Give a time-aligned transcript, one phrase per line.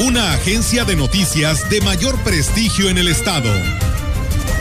[0.00, 3.52] Una agencia de noticias de mayor prestigio en el estado.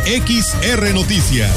[0.06, 1.52] XR Noticias.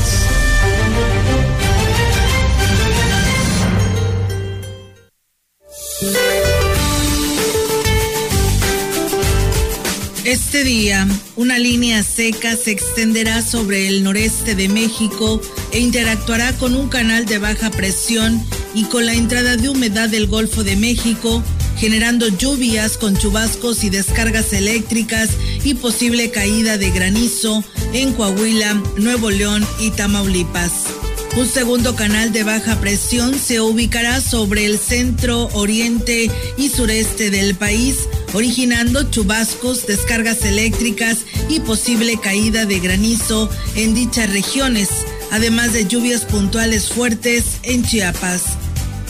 [10.24, 16.74] Este día, una línea seca se extenderá sobre el noreste de México e interactuará con
[16.74, 18.42] un canal de baja presión
[18.74, 21.42] y con la entrada de humedad del Golfo de México,
[21.76, 25.30] generando lluvias con chubascos y descargas eléctricas
[25.64, 30.72] y posible caída de granizo en Coahuila, Nuevo León y Tamaulipas.
[31.36, 37.56] Un segundo canal de baja presión se ubicará sobre el centro, oriente y sureste del
[37.56, 44.88] país, originando chubascos, descargas eléctricas y posible caída de granizo en dichas regiones,
[45.32, 48.63] además de lluvias puntuales fuertes en Chiapas.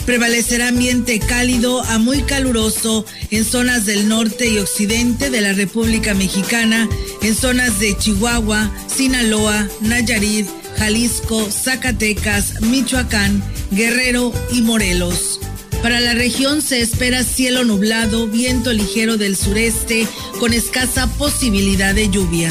[0.07, 6.15] Prevalecerá ambiente cálido a muy caluroso en zonas del norte y occidente de la República
[6.15, 6.89] Mexicana,
[7.23, 15.41] en zonas de Chihuahua, Sinaloa, Nayarit, Jalisco, Zacatecas, Michoacán, Guerrero y Morelos.
[15.83, 20.07] Para la región se espera cielo nublado, viento ligero del sureste
[20.41, 22.51] con escasa posibilidad de lluvia.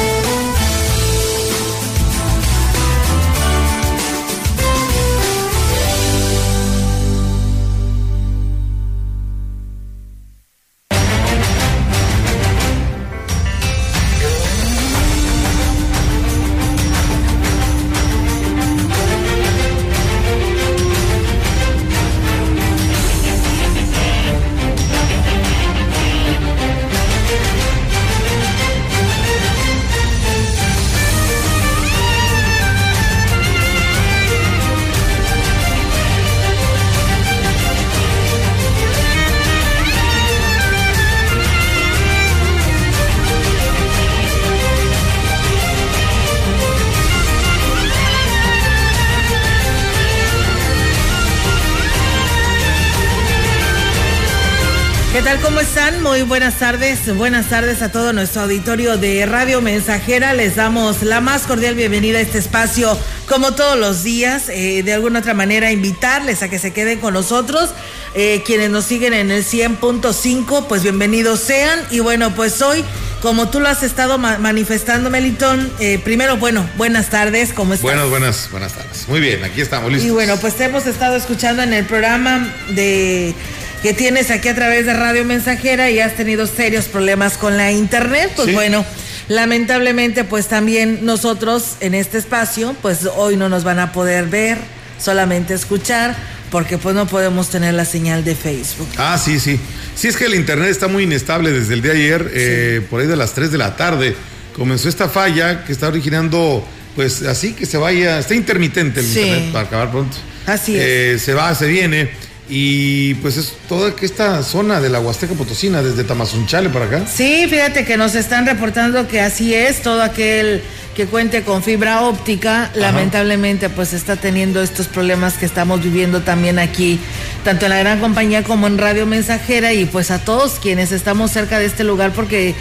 [56.21, 57.15] Muy buenas tardes.
[57.15, 60.35] Buenas tardes a todo nuestro auditorio de Radio Mensajera.
[60.35, 62.95] Les damos la más cordial bienvenida a este espacio,
[63.27, 64.47] como todos los días.
[64.49, 67.71] Eh, de alguna otra manera, invitarles a que se queden con nosotros.
[68.13, 71.79] Eh, quienes nos siguen en el 100.5, pues bienvenidos sean.
[71.89, 72.85] Y bueno, pues hoy,
[73.23, 77.51] como tú lo has estado ma manifestando, Melitón, eh, primero, bueno, buenas tardes.
[77.51, 77.81] ¿Cómo estás?
[77.81, 79.07] Buenas, buenas, buenas tardes.
[79.07, 80.07] Muy bien, aquí estamos listos.
[80.07, 83.33] Y bueno, pues te hemos estado escuchando en el programa de
[83.81, 87.71] que tienes aquí a través de Radio Mensajera y has tenido serios problemas con la
[87.71, 88.53] internet, pues Sí.
[88.53, 88.85] bueno,
[89.27, 94.57] lamentablemente pues también nosotros en este espacio pues hoy no nos van a poder ver,
[94.99, 96.15] solamente escuchar,
[96.51, 98.87] porque pues no podemos tener la señal de Facebook.
[98.97, 99.59] Ah, sí, sí.
[99.95, 103.01] Sí, es que el internet está muy inestable desde el día de ayer, eh, por
[103.01, 104.15] ahí de las 3 de la tarde.
[104.55, 106.63] Comenzó esta falla que está originando,
[106.95, 109.21] pues así que se vaya, está intermitente el Sí.
[109.21, 110.17] internet para acabar pronto.
[110.45, 110.81] Así es.
[110.83, 112.11] Eh, se va, se viene.
[112.53, 117.07] Y pues es toda esta zona de la Huasteca Potosina, desde Tamazunchale para acá.
[117.07, 120.61] Sí, fíjate que nos están reportando que así es, todo aquel
[120.93, 126.59] que cuente con fibra óptica, lamentablemente pues está teniendo estos problemas que estamos viviendo también
[126.59, 126.99] aquí,
[127.45, 131.31] tanto en la gran compañía como en Radio Mensajera y pues a todos quienes estamos
[131.31, 132.53] cerca de este lugar porque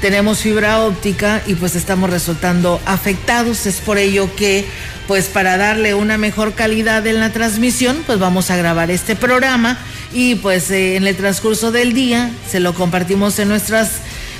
[0.00, 4.66] tenemos fibra óptica y pues estamos resultando afectados, es por ello que
[5.06, 9.78] pues para darle una mejor calidad en la transmisión, pues vamos a grabar este programa
[10.12, 13.92] y pues eh, en el transcurso del día se lo compartimos en nuestras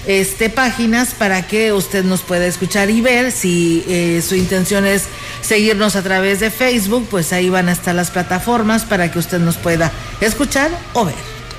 [0.06, 3.32] este, páginas para que usted nos pueda escuchar y ver.
[3.32, 5.05] Si eh, su intención es
[5.43, 9.38] seguirnos a través de Facebook, pues ahí van a estar las plataformas para que usted
[9.38, 11.14] nos pueda escuchar o ver.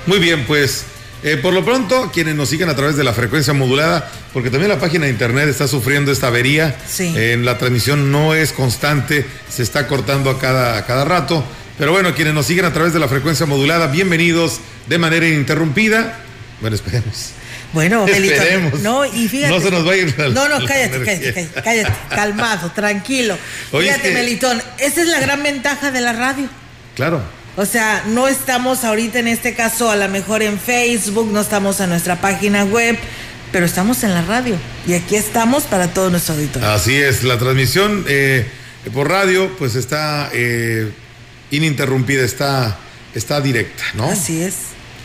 [0.06, 0.84] Muy bien, pues
[1.22, 4.68] eh, por lo pronto, quienes nos siguen a través de la frecuencia modulada, porque también
[4.70, 7.12] la página de internet está sufriendo esta avería, Sí.
[7.16, 11.44] Eh, la transmisión no es constante, se está cortando a cada, a cada rato.
[11.78, 16.18] Pero bueno, quienes nos siguen a través de la frecuencia modulada, bienvenidos de manera ininterrumpida.
[16.60, 17.30] Bueno, esperemos.
[17.72, 18.80] Bueno, Melitón, Esperemos.
[18.80, 19.54] No, y fíjate.
[19.54, 22.70] No se nos va a ir la- No, no, la cállate, cállate, cállate, cállate, calmado,
[22.72, 23.38] tranquilo.
[23.72, 26.48] Oye, fíjate, es que- Melitón, esa es la gran ventaja de la radio.
[26.96, 27.22] Claro.
[27.60, 31.78] O sea, no estamos ahorita en este caso a lo mejor en Facebook, no estamos
[31.80, 32.96] en nuestra página web,
[33.52, 36.66] pero estamos en la radio y aquí estamos para todo nuestro auditorio.
[36.70, 38.46] Así es, la transmisión eh,
[38.94, 40.90] por radio pues está eh,
[41.50, 42.78] ininterrumpida, está,
[43.14, 44.06] está directa, ¿no?
[44.06, 44.54] Así es.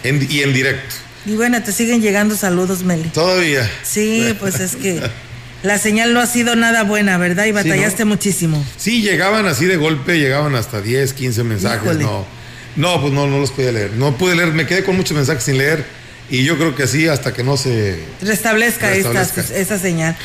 [0.05, 0.95] y en directo.
[1.25, 3.09] Y bueno, te siguen llegando saludos, Meli.
[3.09, 3.69] Todavía.
[3.83, 5.01] Sí, pues es que
[5.63, 7.47] la señal no ha sido nada buena, ¿verdad?
[7.47, 8.65] Y batallaste muchísimo.
[8.77, 12.44] Sí, llegaban así de golpe, llegaban hasta 10, 15 mensajes, no.
[12.75, 13.91] No, pues no, no los podía leer.
[13.93, 15.85] No pude leer, me quedé con muchos mensajes sin leer
[16.29, 20.17] y yo creo que así hasta que no se restablezca, Esta, señal.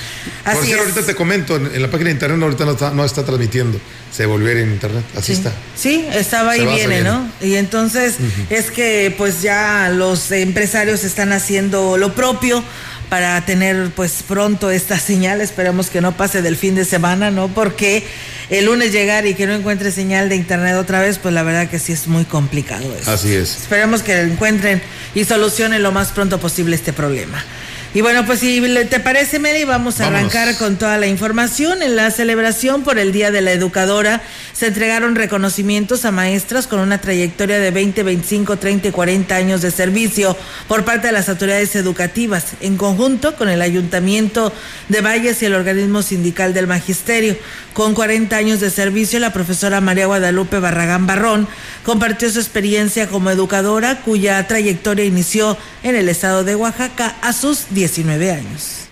[0.44, 3.04] Así Por cierto, ahorita te comento, en, la página de internet ahorita no está, no
[3.04, 3.78] está transmitiendo,
[4.10, 5.52] se volvió en internet, así está.
[5.76, 7.30] Sí, estaba ahí viene, ¿no?
[7.42, 8.16] Y entonces
[8.48, 12.64] es que pues ya los empresarios están haciendo lo propio
[13.10, 17.48] para tener pues pronto esta señal, esperemos que no pase del fin de semana, ¿no?
[17.48, 18.04] Porque
[18.48, 21.68] el lunes llegar y que no encuentre señal de internet otra vez, pues la verdad
[21.68, 23.10] que sí es muy complicado eso.
[23.10, 23.56] Así es.
[23.56, 24.80] Esperemos que encuentren
[25.14, 27.44] y solucionen lo más pronto posible este problema.
[27.92, 31.82] Y bueno, pues si te parece, Mary, vamos a arrancar con toda la información.
[31.82, 34.22] En la celebración por el Día de la Educadora
[34.52, 39.60] se entregaron reconocimientos a maestras con una trayectoria de 20, 25, 30 y 40 años
[39.60, 40.36] de servicio
[40.68, 44.52] por parte de las autoridades educativas, en conjunto con el Ayuntamiento
[44.88, 47.36] de Valles y el organismo sindical del Magisterio.
[47.72, 51.48] Con 40 años de servicio, la profesora María Guadalupe Barragán Barrón
[51.84, 57.66] compartió su experiencia como educadora, cuya trayectoria inició en el estado de Oaxaca a sus
[57.70, 58.88] 19 años.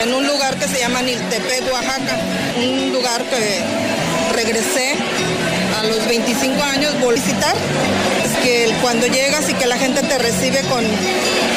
[0.00, 2.16] En un lugar que se llama Niltepec, Oaxaca,
[2.56, 3.64] un lugar que
[4.32, 4.94] regresé
[5.76, 7.56] a los 25 años a visitar,
[8.42, 10.84] que cuando llegas y que la gente te recibe con,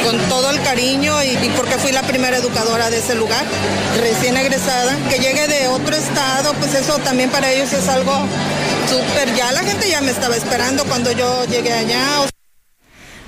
[0.04, 3.46] con todo el cariño y, porque fui la primera educadora de ese lugar,
[4.00, 8.14] recién egresada, que llegue de otro estado, pues eso también para ellos es algo
[8.90, 12.31] súper, ya la gente ya me estaba esperando cuando yo llegué allá.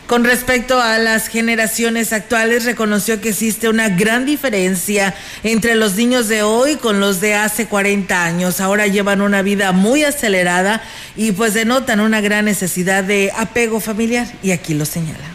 [0.07, 6.27] Con respecto a las generaciones actuales, reconoció que existe una gran diferencia entre los niños
[6.27, 8.59] de hoy con los de hace 40 años.
[8.59, 10.83] Ahora llevan una vida muy acelerada
[11.15, 15.25] y pues denotan una gran necesidad de apego familiar y aquí lo señala.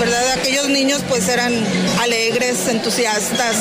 [0.00, 0.32] ¿Verdad?
[0.32, 1.52] Aquellos niños pues eran
[2.00, 3.56] alegres, entusiastas,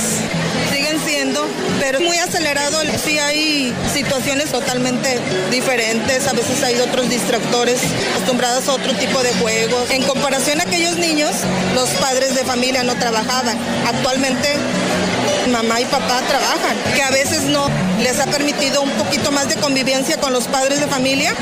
[1.79, 2.81] pero muy acelerado.
[3.03, 5.19] Sí hay situaciones totalmente
[5.51, 7.79] diferentes, a veces hay otros distractores
[8.11, 9.89] acostumbrados a otro tipo de juegos.
[9.91, 11.31] En comparación a aquellos niños,
[11.75, 13.57] los padres de familia no trabajaban.
[13.87, 14.55] Actualmente
[15.51, 17.67] mamá y papá trabajan, que a veces no
[18.01, 21.35] les ha permitido un poquito más de convivencia con los padres de familia.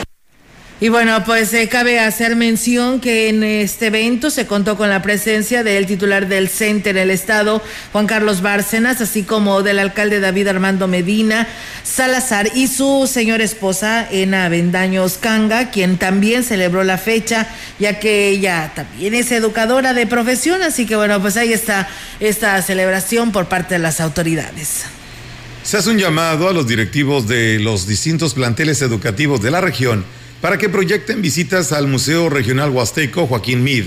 [0.84, 5.04] Y bueno, pues eh, cabe hacer mención que en este evento se contó con la
[5.04, 7.62] presencia del titular del CENTE en el estado,
[7.92, 11.48] Juan Carlos Bárcenas, así como del alcalde David Armando Medina
[11.84, 17.48] Salazar y su señora esposa, Ena Vendaños Canga, quien también celebró la fecha,
[17.78, 21.88] ya que ella también es educadora de profesión, así que bueno, pues ahí está
[22.20, 24.86] esta celebración por parte de las autoridades.
[25.62, 30.04] Se hace un llamado a los directivos de los distintos planteles educativos de la región
[30.42, 33.86] para que proyecten visitas al Museo Regional Huasteco Joaquín Mid,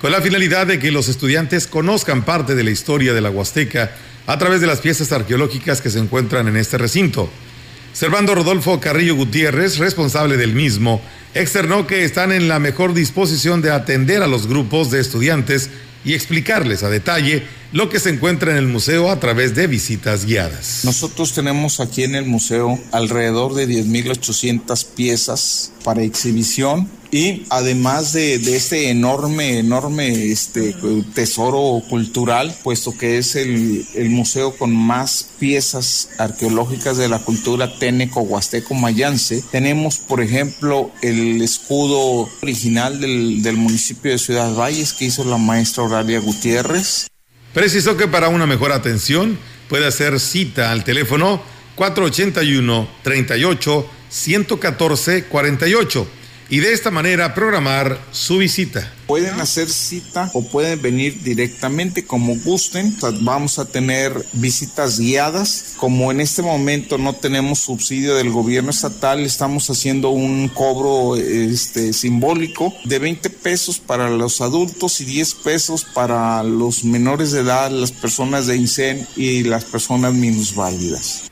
[0.00, 3.90] con la finalidad de que los estudiantes conozcan parte de la historia de la Huasteca
[4.26, 7.28] a través de las piezas arqueológicas que se encuentran en este recinto.
[7.92, 11.02] Servando Rodolfo Carrillo Gutiérrez, responsable del mismo,
[11.34, 15.68] externó que están en la mejor disposición de atender a los grupos de estudiantes
[16.04, 20.24] y explicarles a detalle lo que se encuentra en el museo a través de visitas
[20.24, 20.80] guiadas.
[20.84, 28.34] Nosotros tenemos aquí en el museo alrededor de 10.800 piezas para exhibición y además de,
[28.34, 30.74] este enorme, enorme este,
[31.14, 38.20] tesoro cultural, puesto que es el, museo con más piezas arqueológicas de la cultura teneco,
[38.20, 45.06] huasteco, mayance, tenemos, por ejemplo, el escudo original del, del municipio de Ciudad Valles que
[45.06, 47.08] hizo la maestra Horaria Gutiérrez.
[47.58, 49.36] Precisó que para una mejor atención
[49.68, 51.42] puede hacer cita al teléfono
[51.74, 56.08] 481 38 114 48
[56.50, 58.92] y de esta manera programar su visita.
[59.08, 62.94] Pueden hacer cita o pueden venir directamente como gusten.
[63.22, 65.76] Vamos a tener visitas guiadas.
[65.78, 71.94] Como en este momento no tenemos subsidio del gobierno estatal, estamos haciendo un cobro este,
[71.94, 77.70] simbólico de 20 pesos para los adultos y 10 pesos para los menores de edad,
[77.70, 81.22] las personas de INSEN y las personas minusválidas.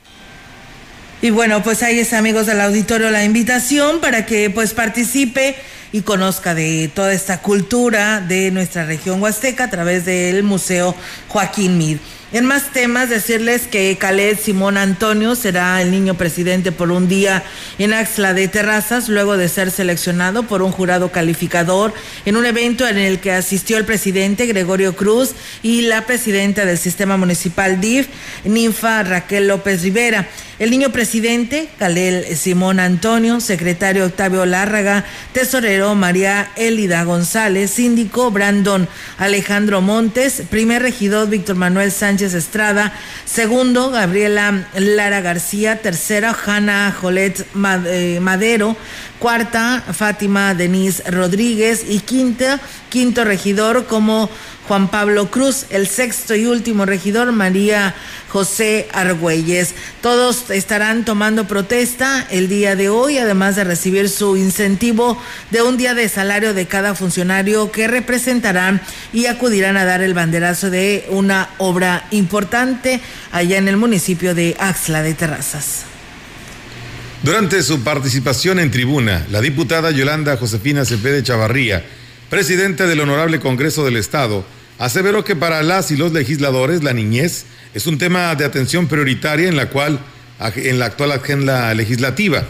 [1.21, 5.55] Y bueno, pues ahí es amigos del auditorio la invitación para que pues participe
[5.91, 10.95] y conozca de toda esta cultura de nuestra región huasteca a través del Museo
[11.29, 11.97] Joaquín Mid.
[12.33, 17.41] En más temas, decirles que Caled Simón Antonio será el niño presidente por un día
[17.77, 21.93] en Axla de Terrazas, luego de ser seleccionado por un jurado calificador
[22.25, 26.77] en un evento en el que asistió el presidente Gregorio Cruz y la presidenta del
[26.77, 28.07] sistema municipal DIF,
[28.43, 30.27] Ninfa Raquel López Rivera.
[30.59, 38.87] El niño presidente, Calel Simón Antonio, secretario Octavio Lárraga, tesorero María Elida González, síndico Brandon
[39.19, 42.93] Alejandro Montes, primer regidor Víctor Manuel Sánchez Estrada,
[43.25, 47.45] segundo Gabriela Lara García, tercera Hanna Jolet
[47.85, 48.75] eh, Madero,
[49.19, 51.85] cuarta Fátima Denise Rodríguez.
[51.87, 52.59] Y quinta,
[52.89, 54.29] quinto regidor como
[54.67, 57.95] Juan Pablo Cruz, el sexto y último regidor María
[58.27, 59.73] José Argüelles.
[60.01, 65.21] Todos estarán tomando protesta el día de hoy, además de recibir su incentivo
[65.51, 68.81] de un día de salario de cada funcionario que representarán
[69.13, 72.99] y acudirán a dar el banderazo de una obra importante
[73.31, 75.85] allá en el municipio de Axla de Terrazas.
[77.23, 81.83] Durante su participación en tribuna, la diputada Yolanda Josefina Cepede Chavarría,
[82.29, 84.45] presidenta del Honorable Congreso del Estado,
[84.79, 89.47] aseveró que para las y los legisladores la niñez es un tema de atención prioritaria
[89.47, 89.99] en la cual
[90.55, 92.43] en la actual agenda legislativa.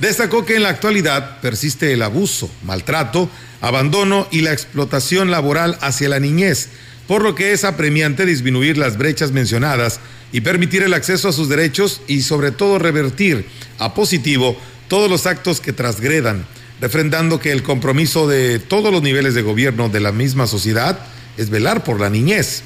[0.00, 3.28] Destacó que en la actualidad persiste el abuso, maltrato,
[3.60, 6.68] abandono y la explotación laboral hacia la niñez,
[7.06, 11.48] por lo que es apremiante disminuir las brechas mencionadas y permitir el acceso a sus
[11.48, 13.46] derechos y sobre todo revertir
[13.78, 14.56] a positivo
[14.88, 16.46] todos los actos que transgredan,
[16.80, 20.98] refrendando que el compromiso de todos los niveles de gobierno de la misma sociedad
[21.36, 22.62] es velar por la niñez.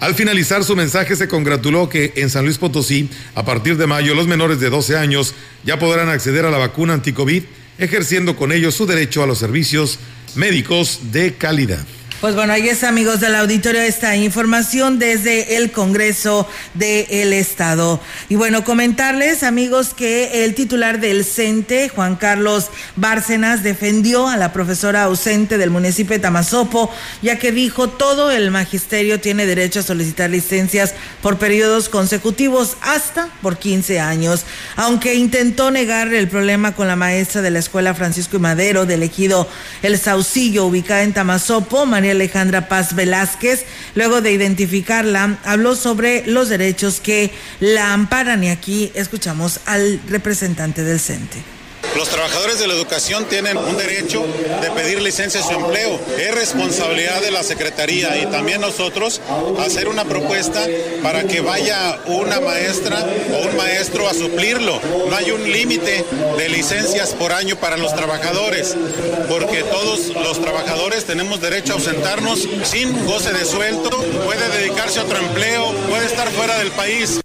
[0.00, 4.14] Al finalizar su mensaje se congratuló que en San Luis Potosí, a partir de mayo,
[4.14, 7.44] los menores de 12 años ya podrán acceder a la vacuna anticovid,
[7.78, 9.98] ejerciendo con ello su derecho a los servicios
[10.34, 11.84] médicos de calidad.
[12.24, 18.00] Pues bueno, ahí es amigos del auditorio esta información desde el Congreso del Estado.
[18.30, 24.54] Y bueno, comentarles amigos que el titular del CENTE, Juan Carlos Bárcenas, defendió a la
[24.54, 26.90] profesora ausente del municipio de Tamazopo,
[27.20, 33.28] ya que dijo todo el magisterio tiene derecho a solicitar licencias por periodos consecutivos hasta
[33.42, 34.46] por 15 años.
[34.76, 39.02] Aunque intentó negar el problema con la maestra de la escuela Francisco y Madero del
[39.02, 39.46] ejido
[39.82, 46.48] El Saucillo, ubicada en Tamazopo, María Alejandra Paz Velázquez, luego de identificarla, habló sobre los
[46.48, 47.30] derechos que
[47.60, 51.63] la amparan y aquí escuchamos al representante del CENTE.
[51.96, 54.24] Los trabajadores de la educación tienen un derecho
[54.60, 56.00] de pedir licencia de su empleo.
[56.18, 59.20] Es responsabilidad de la Secretaría y también nosotros
[59.60, 60.60] hacer una propuesta
[61.02, 62.98] para que vaya una maestra
[63.32, 64.80] o un maestro a suplirlo.
[65.08, 66.04] No hay un límite
[66.36, 68.76] de licencias por año para los trabajadores,
[69.28, 73.90] porque todos los trabajadores tenemos derecho a ausentarnos sin goce de sueldo,
[74.24, 77.23] puede dedicarse a otro empleo, puede estar fuera del país.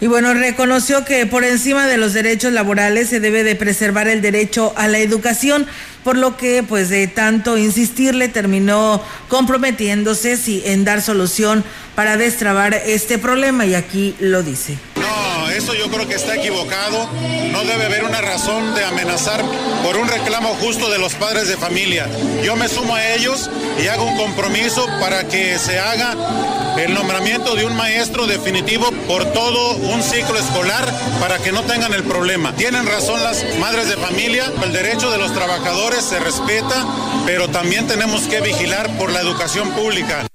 [0.00, 4.22] Y bueno, reconoció que por encima de los derechos laborales se debe de preservar el
[4.22, 5.66] derecho a la educación,
[6.04, 11.64] por lo que pues de tanto insistirle terminó comprometiéndose si, en dar solución
[11.96, 14.78] para destrabar este problema y aquí lo dice.
[15.50, 17.08] Eso yo creo que está equivocado.
[17.52, 19.42] No debe haber una razón de amenazar
[19.82, 22.06] por un reclamo justo de los padres de familia.
[22.42, 23.50] Yo me sumo a ellos
[23.82, 26.14] y hago un compromiso para que se haga
[26.78, 30.86] el nombramiento de un maestro definitivo por todo un ciclo escolar
[31.20, 32.54] para que no tengan el problema.
[32.54, 36.86] Tienen razón las madres de familia, el derecho de los trabajadores se respeta,
[37.26, 40.27] pero también tenemos que vigilar por la educación pública.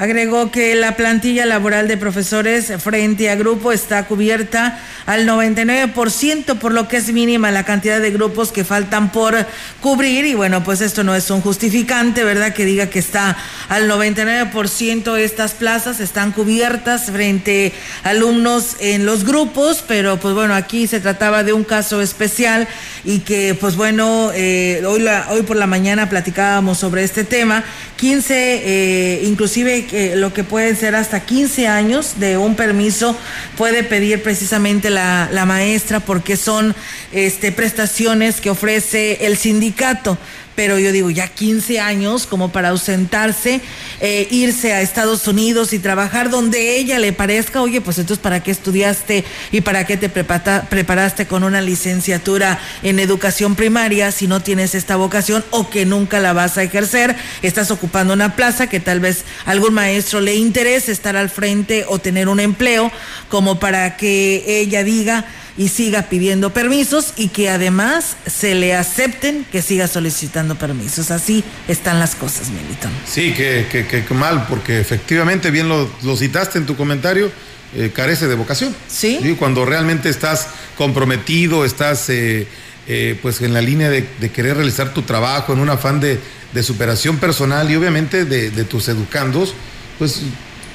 [0.00, 6.72] Agregó que la plantilla laboral de profesores frente a grupo está cubierta al 99%, por
[6.72, 9.36] lo que es mínima la cantidad de grupos que faltan por
[9.82, 10.24] cubrir.
[10.24, 12.54] Y bueno, pues esto no es un justificante, ¿verdad?
[12.54, 13.36] Que diga que está
[13.68, 20.54] al 99% estas plazas están cubiertas frente a alumnos en los grupos, pero pues bueno,
[20.54, 22.66] aquí se trataba de un caso especial
[23.04, 27.64] y que pues bueno, eh, hoy, la, hoy por la mañana platicábamos sobre este tema.
[27.96, 33.16] 15, eh, inclusive lo que pueden ser hasta 15 años de un permiso
[33.56, 36.74] puede pedir precisamente la, la maestra porque son
[37.12, 40.18] este, prestaciones que ofrece el sindicato
[40.60, 43.62] pero yo digo, ya 15 años como para ausentarse,
[44.02, 48.42] eh, irse a Estados Unidos y trabajar donde ella le parezca, oye, pues entonces ¿para
[48.42, 54.42] qué estudiaste y para qué te preparaste con una licenciatura en educación primaria si no
[54.42, 57.16] tienes esta vocación o que nunca la vas a ejercer?
[57.40, 62.00] Estás ocupando una plaza que tal vez algún maestro le interese estar al frente o
[62.00, 62.92] tener un empleo
[63.30, 65.24] como para que ella diga
[65.60, 71.10] y siga pidiendo permisos y que además se le acepten que siga solicitando permisos.
[71.10, 72.90] Así están las cosas, Milton.
[73.06, 77.30] Sí, que, que, mal, porque efectivamente, bien lo, citaste en tu comentario,
[77.76, 78.74] eh, carece de vocación.
[78.88, 79.36] Sí.
[79.38, 80.48] Cuando realmente estás
[80.78, 82.48] comprometido, estás eh,
[82.88, 86.18] eh, pues en la línea de, querer realizar tu trabajo, en un afán de,
[86.62, 89.52] superación personal y obviamente de, tus educandos,
[89.98, 90.22] pues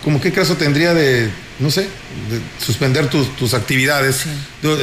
[0.05, 4.23] como qué caso tendría de, no sé, de suspender tus, actividades.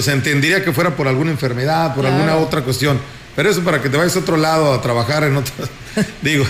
[0.01, 3.01] Se entendería que fuera por alguna enfermedad, por alguna otra cuestión.
[3.37, 5.55] Pero eso para que te vayas a otro lado a trabajar en otro,
[6.23, 6.45] digo,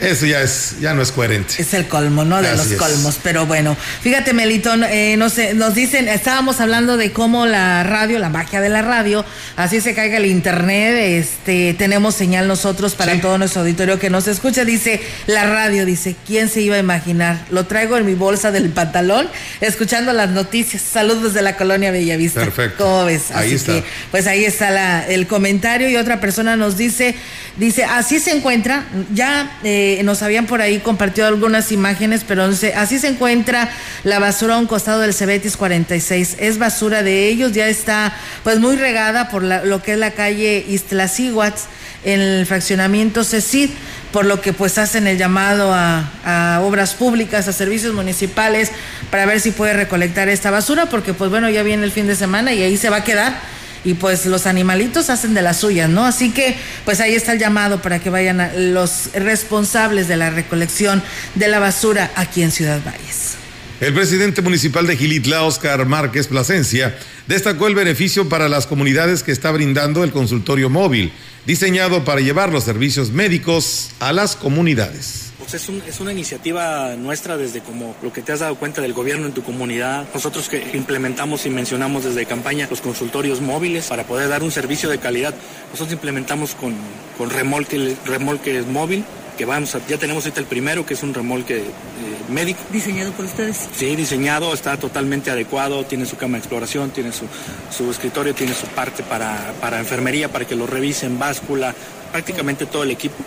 [0.00, 1.54] eso ya es, ya no es coherente.
[1.58, 2.40] Es el colmo, ¿no?
[2.40, 3.18] De los colmos.
[3.22, 8.20] Pero bueno, fíjate, Melitón, eh, no sé, nos dicen, estábamos hablando de cómo la radio,
[8.20, 9.24] la magia de la radio,
[9.56, 14.28] así se caiga el internet, este, tenemos señal nosotros para todo nuestro auditorio que nos
[14.28, 14.64] escucha.
[14.64, 17.44] Dice, la radio, dice, ¿quién se iba a imaginar?
[17.50, 19.28] Lo traigo en mi bolsa del pantalón,
[19.60, 20.80] escuchando las noticias.
[20.80, 22.40] Saludos desde la colonia Bellavista.
[22.40, 22.84] Perfecto.
[22.84, 23.32] ¿Cómo ves?
[23.32, 23.72] Ahí está.
[23.72, 27.16] Que, pues ahí está la, el comentario y otra persona nos dice,
[27.56, 29.58] dice, así se encuentra, ya.
[29.64, 33.68] Eh, nos habían por ahí compartido algunas imágenes, pero así se encuentra
[34.04, 36.36] la basura a un costado del Cebetis 46.
[36.38, 38.14] Es basura de ellos, ya está
[38.44, 41.60] pues muy regada por lo que es la calle Iztlacíhuatl
[42.04, 43.70] en el fraccionamiento CECID,
[44.12, 48.70] por lo que pues hacen el llamado a, a, obras públicas, a servicios municipales,
[49.10, 52.14] para ver si puede recolectar esta basura, porque pues bueno, ya viene el fin de
[52.14, 55.88] semana y ahí se va a quedar y pues los animalitos hacen de las suyas,
[55.88, 56.04] ¿no?
[56.04, 61.02] Así que pues ahí está el llamado para que vayan los responsables de la recolección
[61.34, 63.36] de la basura aquí en Ciudad Valles.
[63.80, 69.30] El presidente municipal de Gilitla, Oscar Márquez Plasencia, destacó el beneficio para las comunidades que
[69.30, 71.12] está brindando el consultorio móvil,
[71.46, 75.27] diseñado para llevar los servicios médicos a las comunidades.
[75.50, 78.92] Pues es, es, una iniciativa nuestra desde como lo que te has dado cuenta del
[78.92, 80.04] gobierno en tu comunidad.
[80.12, 84.90] Nosotros que implementamos y mencionamos desde campaña los consultorios móviles para poder dar un servicio
[84.90, 85.32] de calidad.
[85.70, 86.74] Nosotros implementamos con,
[87.16, 89.06] con remolque, remolque móvil
[89.38, 91.62] que vamos ya tenemos ahorita el primero que es un remolque eh,
[92.28, 92.60] médico.
[92.70, 93.70] ¿Diseñado por ustedes?
[93.74, 97.24] Sí, diseñado, está totalmente adecuado, tiene su cama de exploración, tiene su,
[97.74, 101.74] su escritorio, tiene su parte para, para enfermería, para que lo revisen, báscula,
[102.12, 103.24] prácticamente todo el equipo.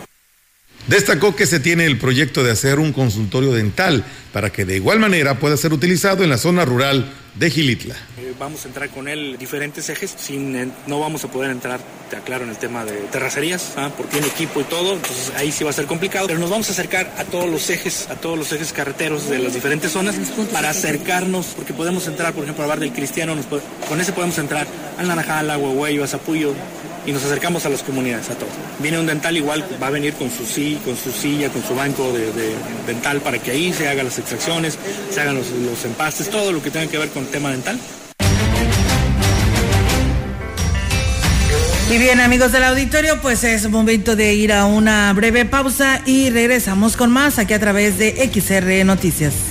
[0.88, 5.00] Destacó que se tiene el proyecto de hacer un consultorio dental para que de igual
[5.00, 7.96] manera pueda ser utilizado en la zona rural de Gilitla.
[8.18, 12.18] Eh, vamos a entrar con él diferentes ejes, sin, no vamos a poder entrar, te
[12.18, 13.90] aclaro, en el tema de terracerías, ¿ah?
[13.96, 16.68] porque tiene equipo y todo, entonces ahí sí va a ser complicado, pero nos vamos
[16.70, 20.16] a acercar a todos los ejes, a todos los ejes carreteros de las diferentes zonas
[20.52, 23.36] para acercarnos, porque podemos entrar, por ejemplo, al bar del Cristiano,
[23.88, 24.68] con ese podemos entrar
[24.98, 26.54] al Naranjal, a Huehueyo, a Zapullo,
[27.06, 28.54] y nos acercamos a las comunidades, a todos.
[28.80, 30.44] Viene un dental igual, va a venir con su,
[30.84, 32.32] con su silla, con su banco de,
[32.86, 34.78] dental para que ahí se hagan las extracciones,
[35.10, 37.80] se hagan los, los empastes, todo lo que tenga que ver con el tema dental.
[41.92, 46.30] Y bien, amigos del auditorio, pues es momento de ir a una breve pausa y
[46.30, 49.51] regresamos con más aquí a través de XR Noticias.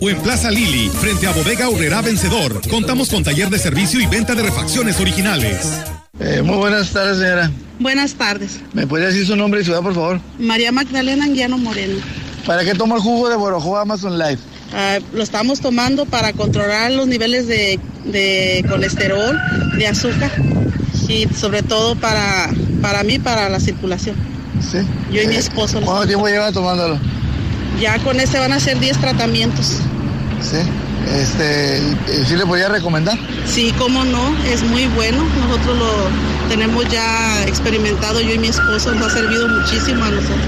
[0.00, 2.60] o en Plaza Lili, frente a Bodega Urrera Vencedor.
[2.68, 5.82] Contamos con taller de servicio y venta de refacciones originales.
[6.18, 7.50] Eh, muy buenas tardes, señora.
[7.78, 8.60] Buenas tardes.
[8.72, 10.20] ¿Me puede decir su nombre y ciudad, por favor?
[10.38, 12.00] María Magdalena Anguiano Moreno.
[12.46, 14.42] ¿Para qué toma el jugo de Borojo Amazon Life?
[14.72, 19.38] Ah, lo estamos tomando para controlar los niveles de, de, colesterol,
[19.76, 20.30] de azúcar
[21.08, 24.16] y sobre todo para, para mí, para la circulación.
[24.60, 24.78] Sí.
[25.12, 25.80] Yo y mi esposo.
[25.82, 26.98] ¿Cuánto tiempo lleva tomándolo?
[27.80, 29.78] Ya con este van a ser 10 tratamientos.
[30.40, 30.58] Sí.
[31.14, 31.78] Este,
[32.24, 33.16] ¿Sí le podría recomendar?
[33.46, 35.24] Sí, cómo no, es muy bueno.
[35.46, 40.38] Nosotros lo tenemos ya experimentado, yo y mi esposo, nos ha servido muchísimo a nosotros.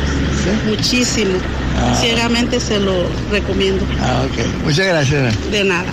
[0.42, 0.68] ¿Sí?
[0.68, 1.38] Muchísimo.
[1.80, 1.96] Ah.
[2.00, 3.84] Ciegamente se lo recomiendo.
[4.00, 4.64] Ah, ok.
[4.64, 5.50] Muchas gracias.
[5.50, 5.92] De nada.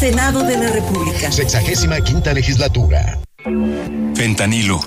[0.00, 1.30] Senado de la República.
[1.30, 3.18] Sexagésima quinta legislatura.
[4.14, 4.80] Fentanilo,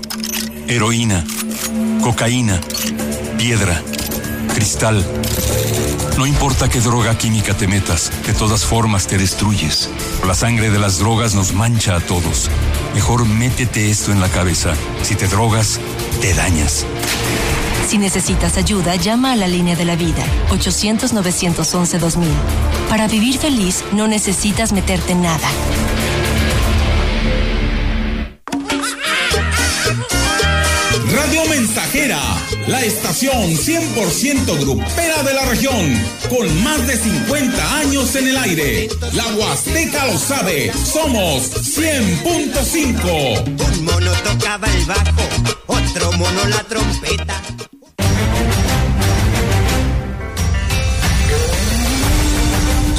[0.68, 1.24] heroína,
[2.02, 2.60] cocaína,
[3.38, 3.80] piedra,
[4.56, 5.06] cristal.
[6.18, 9.88] No importa qué droga química te metas, de todas formas te destruyes.
[10.26, 12.50] La sangre de las drogas nos mancha a todos.
[12.96, 14.74] Mejor métete esto en la cabeza.
[15.04, 15.80] Si te drogas,
[16.22, 16.88] te dañas.
[17.88, 22.28] Si necesitas ayuda, llama a la línea de la vida, 800-911-2000.
[22.90, 25.48] Para vivir feliz, no necesitas meterte en nada.
[31.12, 32.20] Radio Mensajera,
[32.68, 38.90] la estación 100% grupera de la región, con más de 50 años en el aire.
[39.14, 43.78] La Huasteca lo sabe, somos 100.5.
[43.78, 45.22] Un mono tocaba el bajo,
[45.68, 47.42] otro mono la trompeta.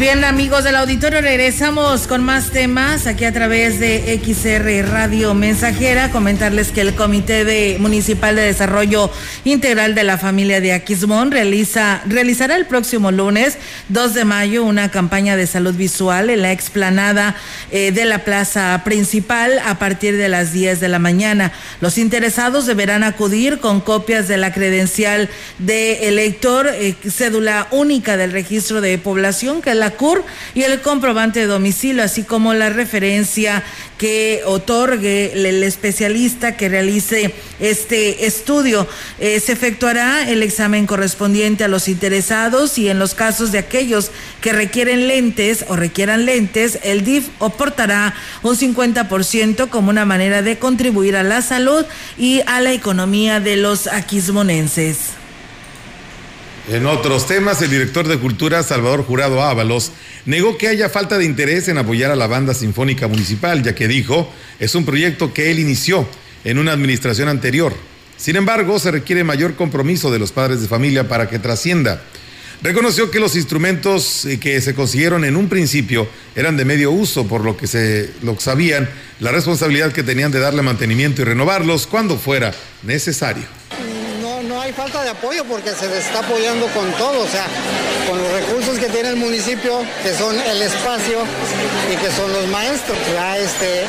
[0.00, 6.10] Bien, amigos del auditorio, regresamos con más temas aquí a través de XR Radio Mensajera.
[6.10, 9.10] Comentarles que el Comité de Municipal de Desarrollo
[9.44, 13.58] Integral de la Familia de Aquismón realiza, realizará el próximo lunes
[13.90, 17.36] 2 de mayo una campaña de salud visual en la explanada
[17.70, 21.52] eh, de la plaza principal a partir de las 10 de la mañana.
[21.82, 28.32] Los interesados deberán acudir con copias de la credencial de elector, eh, cédula única del
[28.32, 30.24] registro de población que la CUR
[30.54, 33.62] y el comprobante de domicilio, así como la referencia
[33.98, 38.88] que otorgue el especialista que realice este estudio.
[39.18, 44.10] Eh, se efectuará el examen correspondiente a los interesados y en los casos de aquellos
[44.40, 50.58] que requieren lentes o requieran lentes, el DIF aportará un 50% como una manera de
[50.58, 51.84] contribuir a la salud
[52.16, 55.19] y a la economía de los aquismonenses.
[56.70, 59.90] En otros temas, el director de Cultura, Salvador Jurado Ábalos,
[60.24, 63.88] negó que haya falta de interés en apoyar a la banda sinfónica municipal, ya que
[63.88, 66.06] dijo, es un proyecto que él inició
[66.44, 67.74] en una administración anterior.
[68.16, 72.04] Sin embargo, se requiere mayor compromiso de los padres de familia para que trascienda.
[72.62, 76.06] Reconoció que los instrumentos eh, que se consiguieron en un principio
[76.36, 80.38] eran de medio uso, por lo que se lo sabían la responsabilidad que tenían de
[80.38, 82.54] darle mantenimiento y renovarlos cuando fuera
[82.84, 83.42] necesario
[84.72, 87.46] falta de apoyo porque se les está apoyando con todo, o sea,
[88.08, 91.18] con los recursos que tiene el municipio, que son el espacio
[91.92, 92.96] y que son los maestros.
[93.12, 93.84] Ya este,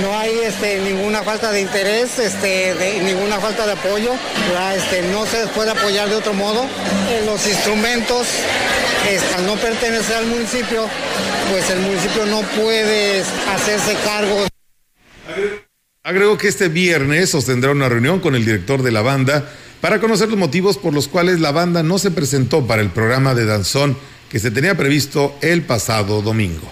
[0.00, 4.12] no hay este, ninguna falta de interés, este, de, ninguna falta de apoyo,
[4.52, 6.64] ya este, no se les puede apoyar de otro modo.
[6.64, 8.26] Eh, los instrumentos,
[9.36, 10.86] al no pertenecer al municipio,
[11.50, 13.22] pues el municipio no puede
[13.54, 14.46] hacerse cargo.
[16.04, 19.48] Agregó que este viernes sostendrá una reunión con el director de la banda
[19.82, 23.34] para conocer los motivos por los cuales la banda no se presentó para el programa
[23.34, 23.98] de danzón
[24.30, 26.70] que se tenía previsto el pasado domingo.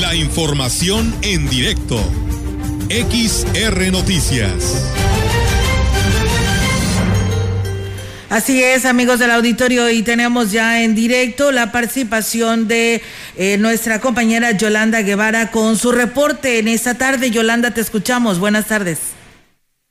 [0.00, 2.00] La información en directo.
[2.90, 4.92] XR Noticias.
[8.36, 13.00] Así es, amigos del auditorio, y tenemos ya en directo la participación de
[13.38, 17.30] eh, nuestra compañera Yolanda Guevara con su reporte en esta tarde.
[17.30, 18.38] Yolanda, te escuchamos.
[18.38, 19.16] Buenas tardes.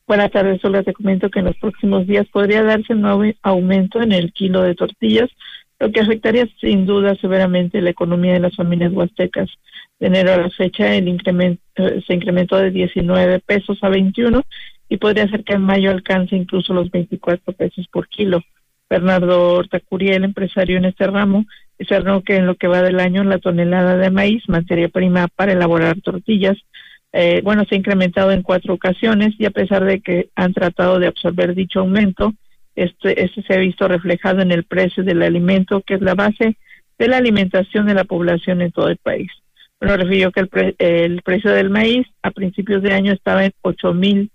[0.05, 3.99] Buenas tardes, solo te comento que en los próximos días podría darse un nuevo aumento
[3.99, 5.31] en el kilo de tortillas,
[5.79, 9.49] lo que afectaría sin duda severamente la economía de las familias huastecas.
[9.99, 14.43] De enero a la fecha el incremento eh, se incrementó de 19 pesos a 21
[14.95, 18.41] y podría ser que en mayo alcance incluso los 24 pesos por kilo.
[18.89, 21.43] Bernardo Hortacuriel, empresario en este ramo,
[21.77, 25.51] discernió que en lo que va del año la tonelada de maíz, materia prima para
[25.51, 26.55] elaborar tortillas,
[27.11, 30.97] eh, bueno, se ha incrementado en cuatro ocasiones y a pesar de que han tratado
[30.99, 32.33] de absorber dicho aumento,
[32.75, 36.55] Este, este se ha visto reflejado en el precio del alimento, que es la base
[36.97, 39.29] de la alimentación de la población en todo el país.
[39.79, 43.93] Bueno, refirió que el, el precio del maíz a principios de año estaba en 8
[43.93, 44.29] mil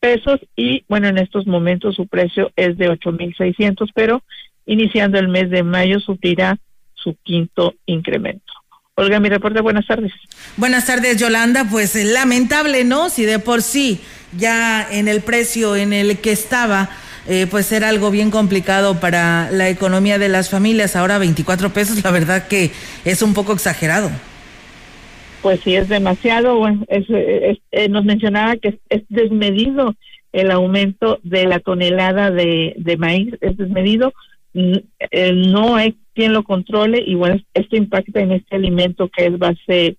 [0.00, 4.22] pesos y bueno, en estos momentos su precio es de 8 mil 600, pero
[4.66, 6.58] iniciando el mes de mayo sufrirá
[6.94, 8.52] su quinto incremento.
[8.94, 10.12] Olga, mi reporte, buenas tardes.
[10.56, 11.66] Buenas tardes, Yolanda.
[11.70, 13.10] Pues eh, lamentable, ¿no?
[13.10, 14.00] Si de por sí
[14.36, 16.88] ya en el precio en el que estaba,
[17.28, 20.96] eh, pues era algo bien complicado para la economía de las familias.
[20.96, 22.72] Ahora 24 pesos, la verdad que
[23.04, 24.10] es un poco exagerado.
[25.42, 26.58] Pues sí, es demasiado.
[26.58, 29.94] Bueno, eh, nos mencionaba que es, desmedido
[30.32, 34.12] el aumento de la tonelada de, de maíz, es desmedido.
[34.52, 39.96] no hay quien lo controle y bueno, esto impacta en este alimento que es base,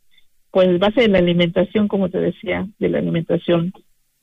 [0.51, 3.71] pues base de la alimentación, como te decía, de la alimentación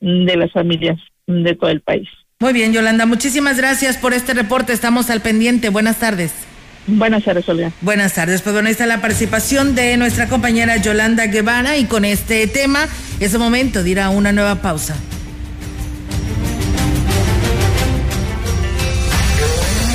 [0.01, 2.07] de las familias de todo el país.
[2.39, 4.73] Muy bien, Yolanda, muchísimas gracias por este reporte.
[4.73, 5.69] Estamos al pendiente.
[5.69, 6.45] Buenas tardes.
[6.87, 7.71] Buenas tardes, Olga.
[7.81, 8.41] Buenas tardes.
[8.41, 12.87] Pues bueno, ahí está la participación de nuestra compañera Yolanda Guevara y con este tema,
[13.19, 14.95] ese momento dirá una nueva pausa.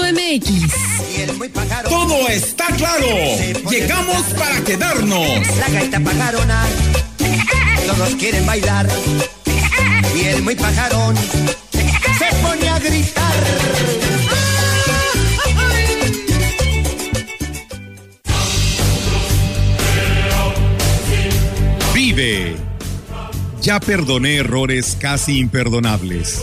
[0.00, 1.88] radiomensajera.mx.
[1.88, 3.06] Todo está claro.
[3.70, 5.56] Llegamos para quedarnos.
[5.58, 6.66] La gaita pajarona,
[7.86, 8.88] todos quieren bailar.
[10.16, 13.34] Y el muy pajarón se pone a gritar.
[21.94, 22.56] Vive.
[23.62, 26.42] Ya perdoné errores casi imperdonables.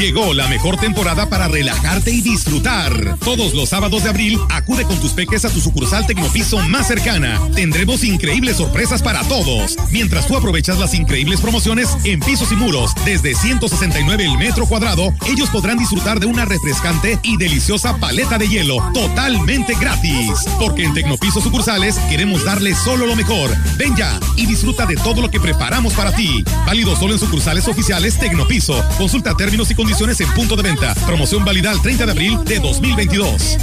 [0.00, 3.18] Llegó la mejor temporada para relajarte y disfrutar.
[3.18, 7.38] Todos los sábados de abril, acude con tus peques a tu sucursal Tecnopiso más cercana.
[7.54, 9.76] Tendremos increíbles sorpresas para todos.
[9.90, 15.12] Mientras tú aprovechas las increíbles promociones en pisos y muros desde 169 el metro cuadrado,
[15.26, 20.30] ellos podrán disfrutar de una refrescante y deliciosa paleta de hielo totalmente gratis.
[20.58, 23.54] Porque en Tecnopiso sucursales queremos darle solo lo mejor.
[23.76, 26.42] Ven ya y disfruta de todo lo que preparamos para ti.
[26.64, 28.82] Válido solo en sucursales oficiales Tecnopiso.
[28.96, 30.94] Consulta términos y condiciones en punto de venta.
[31.04, 33.58] Promoción válida el 30 de abril de 2022.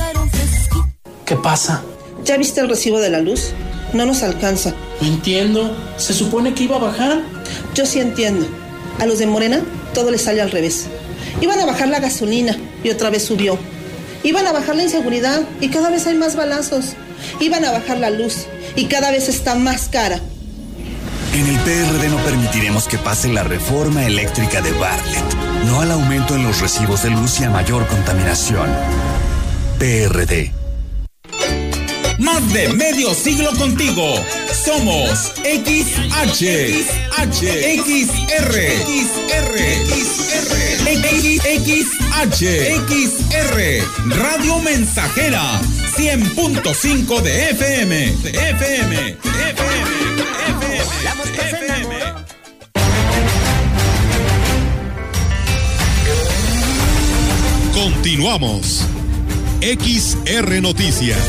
[1.26, 1.82] ¿Qué pasa?
[2.26, 3.54] ¿Ya viste el recibo de la luz?
[3.94, 4.74] No nos alcanza.
[5.00, 5.76] No entiendo.
[5.98, 7.22] Se supone que iba a bajar.
[7.74, 8.46] Yo sí entiendo.
[9.00, 9.62] A los de Morena
[9.94, 10.88] todo les sale al revés.
[11.42, 13.58] Iban a bajar la gasolina y otra vez subió.
[14.24, 16.94] Iban a bajar la inseguridad y cada vez hay más balazos.
[17.40, 20.20] Iban a bajar la luz y cada vez está más cara.
[21.34, 26.36] En el PRD no permitiremos que pase la reforma eléctrica de Bartlett, no al aumento
[26.36, 28.70] en los recibos de luz y a mayor contaminación.
[29.80, 30.54] PRD.
[32.20, 34.14] Más de medio siglo contigo.
[34.66, 37.44] Somos XH, XH,
[37.84, 38.54] XR,
[38.88, 39.56] XR,
[39.98, 40.54] XR,
[41.64, 42.42] XH,
[42.88, 43.58] XR,
[44.18, 45.44] Radio Mensajera,
[45.96, 49.18] 100.5 de FM, de FM, de
[49.52, 51.57] FM.
[57.78, 58.88] Continuamos.
[59.62, 61.20] XR Noticias.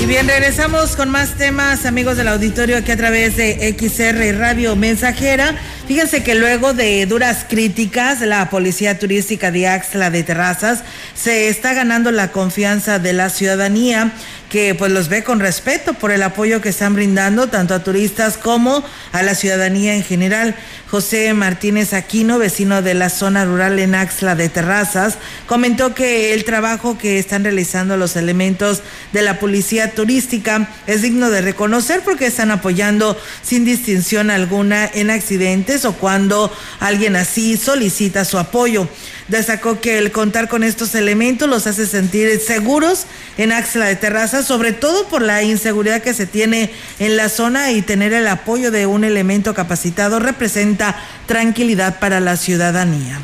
[0.00, 4.74] Y bien, regresamos con más temas, amigos del auditorio, aquí a través de XR Radio
[4.74, 5.54] Mensajera.
[5.90, 11.74] Fíjense que luego de duras críticas, la Policía Turística de Axla de Terrazas se está
[11.74, 14.12] ganando la confianza de la ciudadanía
[14.50, 18.36] que pues los ve con respeto por el apoyo que están brindando tanto a turistas
[18.36, 20.56] como a la ciudadanía en general.
[20.90, 26.42] José Martínez Aquino, vecino de la zona rural en Axla de Terrazas, comentó que el
[26.42, 28.82] trabajo que están realizando los elementos
[29.12, 35.10] de la policía turística es digno de reconocer porque están apoyando sin distinción alguna en
[35.10, 38.88] accidentes o cuando alguien así solicita su apoyo.
[39.28, 43.06] Destacó que el contar con estos elementos los hace sentir seguros
[43.38, 47.72] en Axla de Terrazas, sobre todo por la inseguridad que se tiene en la zona
[47.72, 53.20] y tener el apoyo de un elemento capacitado representa tranquilidad para la ciudadanía.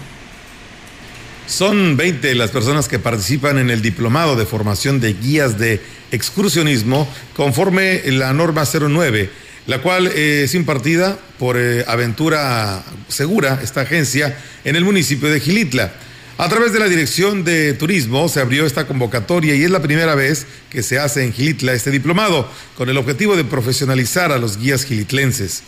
[1.46, 7.08] Son 20 las personas que participan en el diplomado de formación de guías de excursionismo
[7.34, 14.76] conforme la norma 09 la cual es impartida por eh, Aventura Segura, esta agencia, en
[14.76, 15.92] el municipio de Gilitla.
[16.38, 20.14] A través de la Dirección de Turismo se abrió esta convocatoria y es la primera
[20.14, 22.46] vez que se hace en Gilitla este diplomado,
[22.76, 25.62] con el objetivo de profesionalizar a los guías gilitlenses.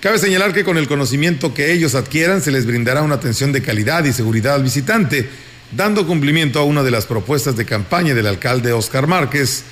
[0.00, 3.60] Cabe señalar que con el conocimiento que ellos adquieran se les brindará una atención de
[3.60, 5.28] calidad y seguridad al visitante,
[5.72, 9.64] dando cumplimiento a una de las propuestas de campaña del alcalde Oscar Márquez,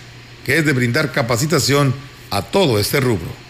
[0.44, 1.94] que es de brindar capacitación
[2.28, 3.43] a todo este rubro.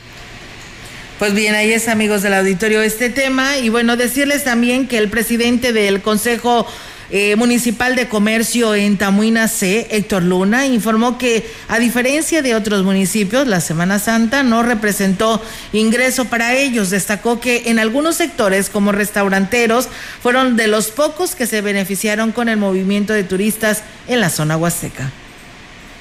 [1.18, 5.08] Pues bien, ahí es amigos del auditorio este tema y bueno, decirles también que el
[5.08, 6.66] presidente del Consejo
[7.10, 12.82] eh, Municipal de Comercio en Tamuina C, Héctor Luna, informó que a diferencia de otros
[12.82, 15.40] municipios, la Semana Santa no representó
[15.72, 16.90] ingreso para ellos.
[16.90, 19.88] Destacó que en algunos sectores como restauranteros
[20.20, 24.56] fueron de los pocos que se beneficiaron con el movimiento de turistas en la zona
[24.56, 25.12] huasteca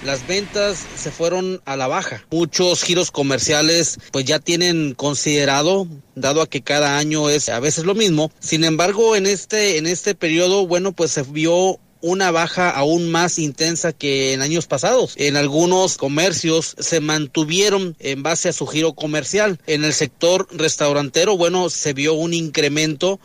[0.06, 2.26] las ventas se fueron a la baja.
[2.32, 7.86] Muchos giros comerciales pues ya tienen considerado, dado a que cada año es a veces
[7.86, 8.32] lo mismo.
[8.40, 13.40] Sin embargo, en este, en este periodo, bueno, pues se vio una baja aún más
[13.40, 15.14] intensa que en años pasados.
[15.16, 19.58] En algunos comercios se mantuvieron en base a su giro comercial.
[19.68, 23.22] En el sector restaurantero, bueno, se vio un incremento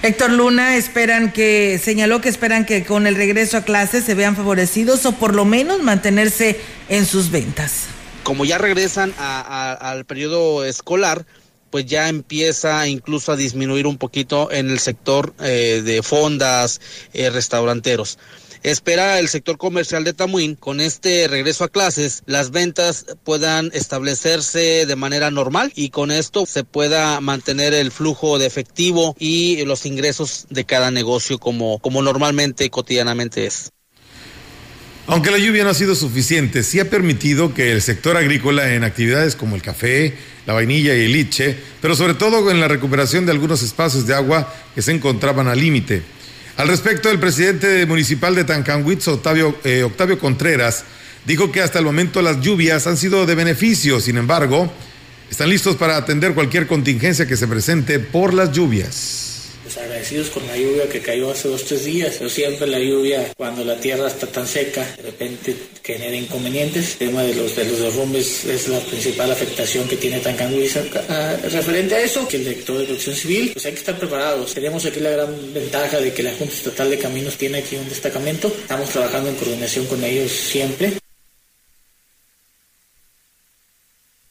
[0.00, 4.36] Héctor Luna esperan que señaló que esperan que con el regreso a clases se vean
[4.36, 7.86] favorecidos o por lo menos mantenerse en sus ventas.
[8.22, 11.26] Como ya regresan al periodo escolar,
[11.70, 16.80] pues ya empieza incluso a disminuir un poquito en el sector eh, de fondas,
[17.12, 18.18] eh, restauranteros.
[18.62, 24.84] Espera el sector comercial de Tamuín con este regreso a clases las ventas puedan establecerse
[24.86, 29.86] de manera normal y con esto se pueda mantener el flujo de efectivo y los
[29.86, 33.70] ingresos de cada negocio como, como normalmente cotidianamente es.
[35.06, 38.84] Aunque la lluvia no ha sido suficiente, sí ha permitido que el sector agrícola en
[38.84, 43.24] actividades como el café, la vainilla y el liche, pero sobre todo en la recuperación
[43.24, 46.02] de algunos espacios de agua que se encontraban al límite.
[46.58, 50.82] Al respecto, el presidente municipal de Tancanwitz, Octavio, eh, Octavio Contreras,
[51.24, 54.68] dijo que hasta el momento las lluvias han sido de beneficio, sin embargo,
[55.30, 59.27] están listos para atender cualquier contingencia que se presente por las lluvias
[59.68, 62.16] pues agradecidos con la lluvia que cayó hace dos tres días.
[62.16, 66.92] Pero siempre la lluvia, cuando la tierra está tan seca, de repente genera inconvenientes.
[66.92, 70.76] El tema de los, de los derrumbes es la principal afectación que tiene Tancanduiz.
[71.10, 74.54] Ah, referente a eso, que el director de protección civil, pues hay que estar preparados.
[74.54, 77.88] Tenemos aquí la gran ventaja de que la Junta Estatal de Caminos tiene aquí un
[77.88, 78.48] destacamento.
[78.48, 80.94] Estamos trabajando en coordinación con ellos siempre.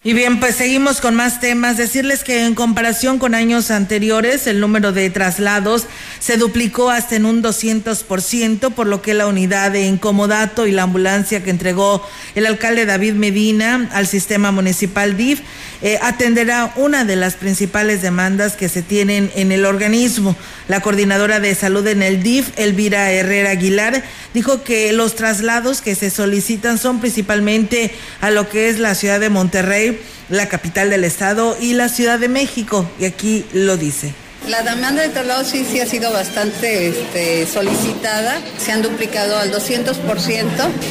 [0.07, 1.75] Y bien, pues seguimos con más temas.
[1.75, 5.85] Decirles que en comparación con años anteriores, el número de traslados
[6.19, 10.83] se duplicó hasta en un 200%, por lo que la unidad de incomodato y la
[10.83, 15.41] ambulancia que entregó el alcalde David Medina al sistema municipal DIF
[15.81, 20.37] eh, atenderá una de las principales demandas que se tienen en el organismo.
[20.69, 24.03] La coordinadora de salud en el DIF, Elvira Herrera Aguilar,
[24.33, 27.91] dijo que los traslados que se solicitan son principalmente
[28.21, 29.96] a lo que es la ciudad de Monterrey,
[30.29, 32.89] la capital del estado y la Ciudad de México.
[32.99, 34.13] Y aquí lo dice.
[34.47, 39.51] La demanda de traslados sí, sí ha sido bastante este, solicitada, se han duplicado al
[39.51, 39.93] 200%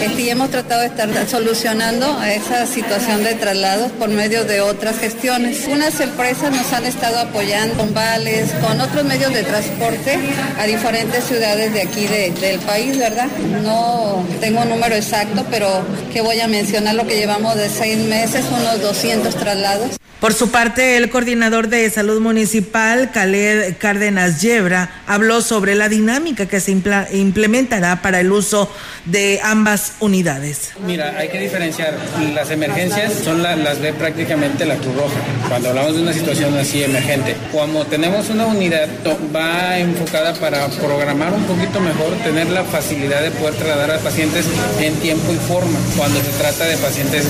[0.03, 4.99] este, y hemos tratado de estar solucionando esa situación de traslados por medio de otras
[4.99, 5.67] gestiones.
[5.69, 10.19] Unas empresas nos han estado apoyando con vales, con otros medios de transporte
[10.59, 13.29] a diferentes ciudades de aquí del país, ¿verdad?
[13.63, 15.83] No tengo un número exacto, pero
[16.13, 19.99] que voy a mencionar lo que llevamos de seis meses, unos 200 traslados.
[20.27, 26.47] Por su parte, el coordinador de salud municipal, Khaled Cárdenas Yebra, habló sobre la dinámica
[26.47, 26.73] que se
[27.13, 28.69] implementará para el uso
[29.05, 30.73] de ambas unidades.
[30.85, 31.95] Mira, hay que diferenciar.
[32.35, 35.15] Las emergencias son las ve prácticamente la Cruz Roja,
[35.49, 37.37] cuando hablamos de una situación así emergente.
[37.53, 38.89] Como tenemos una unidad,
[39.33, 44.45] va enfocada para programar un poquito mejor, tener la facilidad de poder trasladar a pacientes
[44.81, 47.27] en tiempo y forma, cuando se trata de pacientes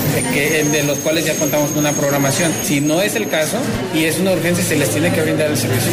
[0.73, 2.51] de los cuales ya contamos con una programación.
[2.65, 3.59] Si no es el caso
[3.95, 5.93] y es una urgencia, se les tiene que brindar el servicio.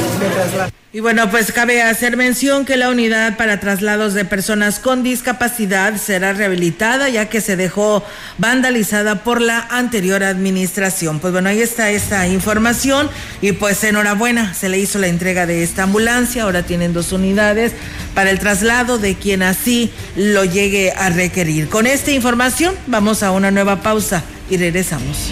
[0.96, 5.98] Y bueno, pues cabe hacer mención que la unidad para traslados de personas con discapacidad
[5.98, 8.06] será rehabilitada ya que se dejó
[8.38, 11.20] vandalizada por la anterior administración.
[11.20, 13.10] Pues bueno, ahí está esta información
[13.42, 17.72] y pues enhorabuena, se le hizo la entrega de esta ambulancia, ahora tienen dos unidades
[18.14, 21.70] para el traslado de quien así lo llegue a requerir.
[21.70, 25.32] Con esta información vamos a una nueva pausa y regresamos.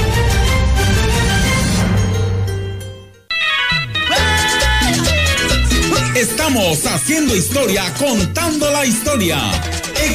[6.51, 9.37] Estamos haciendo historia, contando la historia.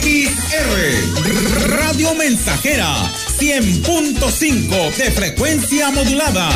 [0.02, 6.50] XR Radio Mensajera 100.5 de frecuencia modulada.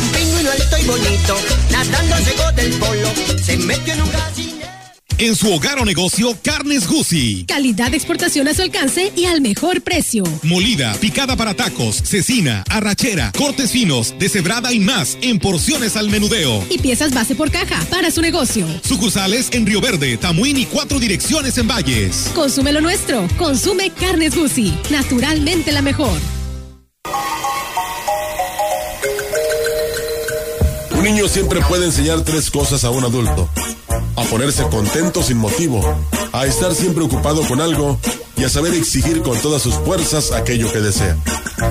[0.00, 1.36] Un pingüino alto y bonito,
[1.70, 3.12] nadando llegó del polo,
[3.44, 4.51] se metió en un gallina
[5.26, 7.44] en su hogar o negocio, Carnes Gucci.
[7.46, 10.24] Calidad de exportación a su alcance y al mejor precio.
[10.42, 16.64] Molida, picada para tacos, cecina, arrachera, cortes finos, deshebrada y más en porciones al menudeo.
[16.68, 18.66] Y piezas base por caja para su negocio.
[18.82, 22.30] Sucursales en Río Verde, Tamuín y cuatro direcciones en Valles.
[22.34, 23.28] Consume lo nuestro.
[23.38, 24.74] Consume Carnes Gucci.
[24.90, 26.18] Naturalmente la mejor.
[30.90, 33.48] Un niño siempre puede enseñar tres cosas a un adulto
[34.32, 35.82] ponerse contento sin motivo,
[36.32, 37.98] a estar siempre ocupado con algo
[38.38, 41.18] y a saber exigir con todas sus fuerzas aquello que desea.
[41.58, 41.70] La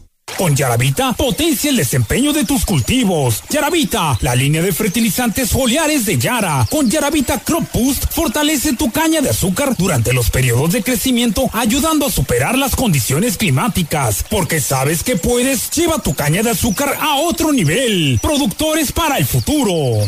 [0.37, 3.43] Con Yaravita, potencia el desempeño de tus cultivos.
[3.49, 6.67] Yaravita, la línea de fertilizantes foliares de Yara.
[6.69, 12.05] Con Yaravita Crop Boost, fortalece tu caña de azúcar durante los periodos de crecimiento, ayudando
[12.05, 14.25] a superar las condiciones climáticas.
[14.29, 18.19] Porque sabes que puedes, lleva tu caña de azúcar a otro nivel.
[18.21, 20.07] Productores para el futuro.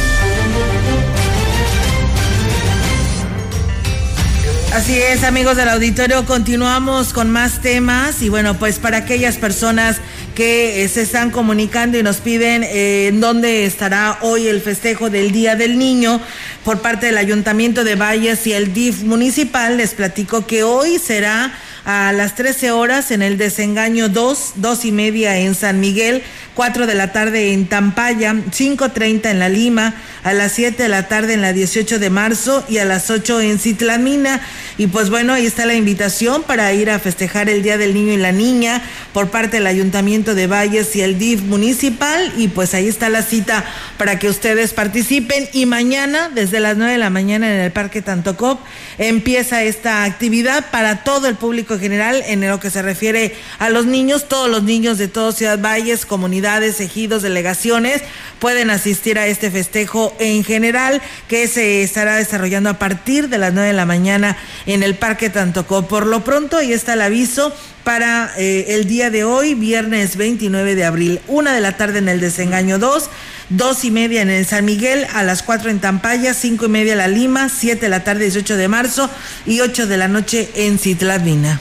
[4.73, 9.97] Así es, amigos del auditorio, continuamos con más temas y bueno, pues para aquellas personas
[10.33, 15.09] que eh, se están comunicando y nos piden eh, en dónde estará hoy el festejo
[15.09, 16.21] del Día del Niño
[16.63, 21.51] por parte del Ayuntamiento de Valles y el DIF municipal, les platico que hoy será
[21.83, 26.85] a las 13 horas en el desengaño 2, dos y media en San Miguel, 4
[26.85, 31.33] de la tarde en Tampaya, 5.30 en La Lima, a las 7 de la tarde
[31.33, 34.41] en la 18 de marzo y a las 8 en Citlamina.
[34.77, 38.13] Y pues bueno, ahí está la invitación para ir a festejar el Día del Niño
[38.13, 38.81] y la Niña
[39.13, 42.33] por parte del Ayuntamiento de Valles y el DIF municipal.
[42.37, 43.65] Y pues ahí está la cita
[43.97, 45.49] para que ustedes participen.
[45.53, 48.59] Y mañana, desde las 9 de la mañana en el Parque Tantocop,
[48.97, 53.85] empieza esta actividad para todo el público general en lo que se refiere a los
[53.85, 54.27] niños.
[54.27, 58.01] Todos los niños de toda Ciudad Valles, comunidades, ejidos, delegaciones
[58.39, 63.53] pueden asistir a este festejo en general que se estará desarrollando a partir de las
[63.53, 65.87] 9 de la mañana en el Parque Tantocó.
[65.87, 67.53] Por lo pronto, ahí está el aviso
[67.83, 72.09] para eh, el día de hoy, viernes 29 de abril, una de la tarde en
[72.09, 73.09] el Desengaño 2,
[73.49, 76.93] dos y media en el San Miguel, a las 4 en Tampaya, cinco y media
[76.93, 79.09] en La Lima, 7 de la tarde 18 de marzo
[79.45, 81.59] y 8 de la noche en Citladvina.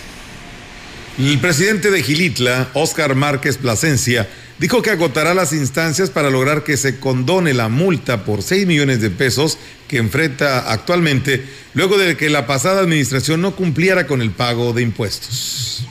[1.18, 4.28] El presidente de Gilitla, Óscar Márquez Plasencia,
[4.60, 9.00] dijo que agotará las instancias para lograr que se condone la multa por 6 millones
[9.00, 9.58] de pesos
[9.88, 11.44] que enfrenta actualmente
[11.74, 15.86] luego de que la pasada administración no cumpliera con el pago de impuestos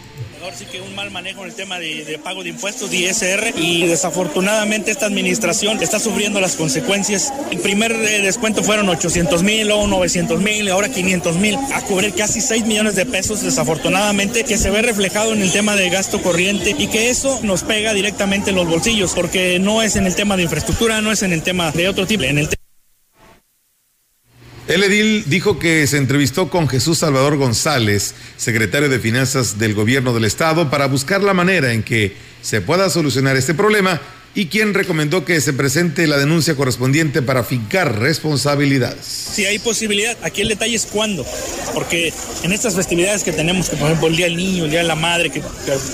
[0.55, 3.85] sí que un mal manejo en el tema de, pago de impuestos, de ISR, y
[3.85, 7.33] desafortunadamente esta administración está sufriendo las consecuencias.
[7.51, 12.13] El primer eh, descuento fueron 800 mil, luego 900 mil, ahora 500 mil, a cubrir
[12.13, 16.21] casi 6 millones de pesos, desafortunadamente, que se ve reflejado en el tema de gasto
[16.21, 20.15] corriente y que eso nos pega directamente en los bolsillos, porque no es en el
[20.15, 22.49] tema de infraestructura, no es en el tema de otro tipo, en el
[24.69, 30.13] el edil dijo que se entrevistó con Jesús Salvador González, secretario de Finanzas del Gobierno
[30.13, 33.99] del Estado, para buscar la manera en que se pueda solucionar este problema
[34.35, 39.05] y quien recomendó que se presente la denuncia correspondiente para fincar responsabilidades.
[39.05, 41.25] Si hay posibilidad, aquí el detalle es cuándo,
[41.73, 42.13] porque
[42.43, 44.87] en estas festividades que tenemos, que por ejemplo el Día del Niño, el Día de
[44.87, 45.41] la Madre, que,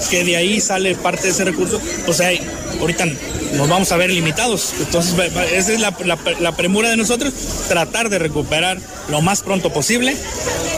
[0.09, 2.39] que, de ahí sale parte de ese recurso, pues hay,
[2.79, 3.05] ahorita
[3.53, 4.73] nos vamos a ver limitados.
[4.79, 5.13] Entonces,
[5.53, 5.95] esa es la,
[6.39, 7.33] la premura de nosotros,
[7.69, 8.77] tratar de recuperar
[9.09, 10.15] lo más pronto posible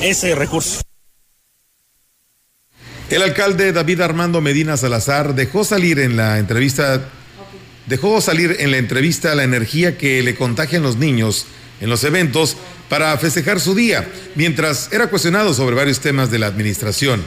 [0.02, 0.82] ese recurso.
[3.10, 7.08] El alcalde David Armando Medina Salazar dejó salir en la entrevista
[7.88, 11.48] dejó salir en la entrevista la energía que le contagian los niños
[11.82, 12.58] en los eventos
[12.90, 17.24] para festejar su día, mientras era cuestionado sobre varios temas de la administración.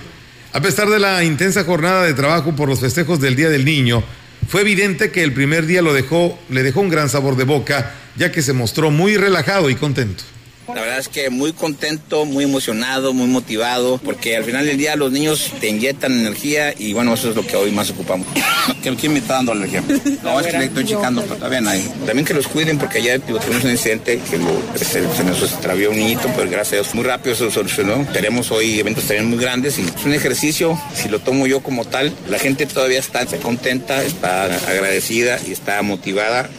[0.52, 4.02] A pesar de la intensa jornada de trabajo por los festejos del Día del Niño,
[4.48, 7.94] fue evidente que el primer día lo dejó, le dejó un gran sabor de boca,
[8.16, 10.24] ya que se mostró muy relajado y contento.
[10.74, 14.96] La verdad es que muy contento, muy emocionado, muy motivado, porque al final del día
[14.96, 18.26] los niños te inyectan energía y bueno, eso es lo que hoy más ocupamos.
[18.82, 19.82] ¿Quién me está dando alergia?
[20.22, 21.82] No, es que le estoy checando, pero no hay.
[22.06, 26.20] También que los cuiden porque ayer tuvimos un incidente que se, nos extravió un niño,
[26.36, 28.06] pero gracias a Dios muy rápido se lo solucionó.
[28.12, 31.84] Tenemos hoy eventos también muy grandes y es un ejercicio, si lo tomo yo como
[31.84, 36.50] tal, la gente todavía está contenta, está agradecida y está motivada.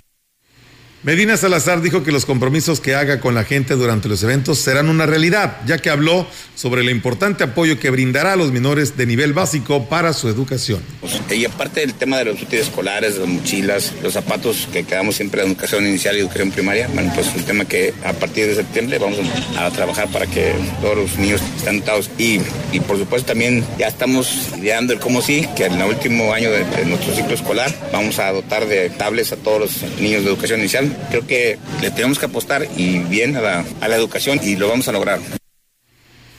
[1.03, 4.87] Medina Salazar dijo que los compromisos que haga con la gente durante los eventos serán
[4.87, 9.07] una realidad, ya que habló sobre el importante apoyo que brindará a los menores de
[9.07, 10.83] nivel básico para su educación.
[11.31, 15.41] Y aparte del tema de los útiles escolares, las mochilas, los zapatos que quedamos siempre
[15.41, 18.99] en educación inicial y educación primaria, bueno, pues un tema que a partir de septiembre
[18.99, 19.17] vamos
[19.57, 22.41] a trabajar para que todos los niños estén dotados y,
[22.71, 26.51] y por supuesto también ya estamos ideando el cómo sí, que en el último año
[26.51, 30.29] de, de nuestro ciclo escolar vamos a dotar de tablets a todos los niños de
[30.29, 34.39] educación inicial creo que le tenemos que apostar y bien a la, a la educación
[34.43, 35.19] y lo vamos a lograr.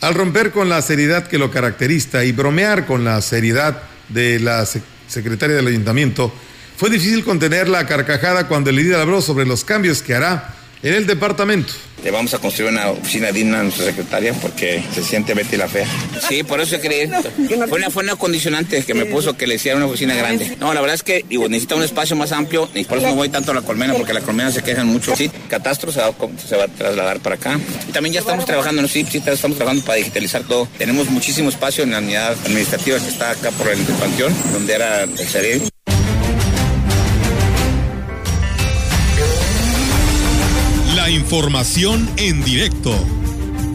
[0.01, 4.67] Al romper con la seriedad que lo caracteriza y bromear con la seriedad de la
[5.07, 6.33] secretaria del ayuntamiento,
[6.77, 10.95] fue difícil contener la carcajada cuando el líder habló sobre los cambios que hará en
[10.95, 11.73] el departamento.
[12.05, 15.69] Le vamos a construir una oficina digna a nuestra secretaria porque se siente Betty la
[15.69, 15.87] fea.
[16.29, 17.09] Sí, por eso creí.
[17.69, 20.57] Fue una, fue una condicionante que me puso que le hiciera una oficina grande.
[20.59, 23.15] No, la verdad es que digo, necesita un espacio más amplio y por eso no
[23.15, 25.15] voy tanto a la colmena porque la colmena se quejan mucho.
[25.15, 26.13] Sí, Catastro se va,
[26.45, 27.61] se va a trasladar para acá.
[27.89, 28.89] Y también ya estamos trabajando, ¿no?
[28.89, 30.67] sí, sí, estamos trabajando para digitalizar todo.
[30.79, 35.05] Tenemos muchísimo espacio en la unidad administrativa que está acá por el panteón, donde era
[35.05, 35.69] el cerebro.
[41.03, 42.95] La información en directo.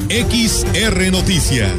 [0.07, 1.73] XR Noticias.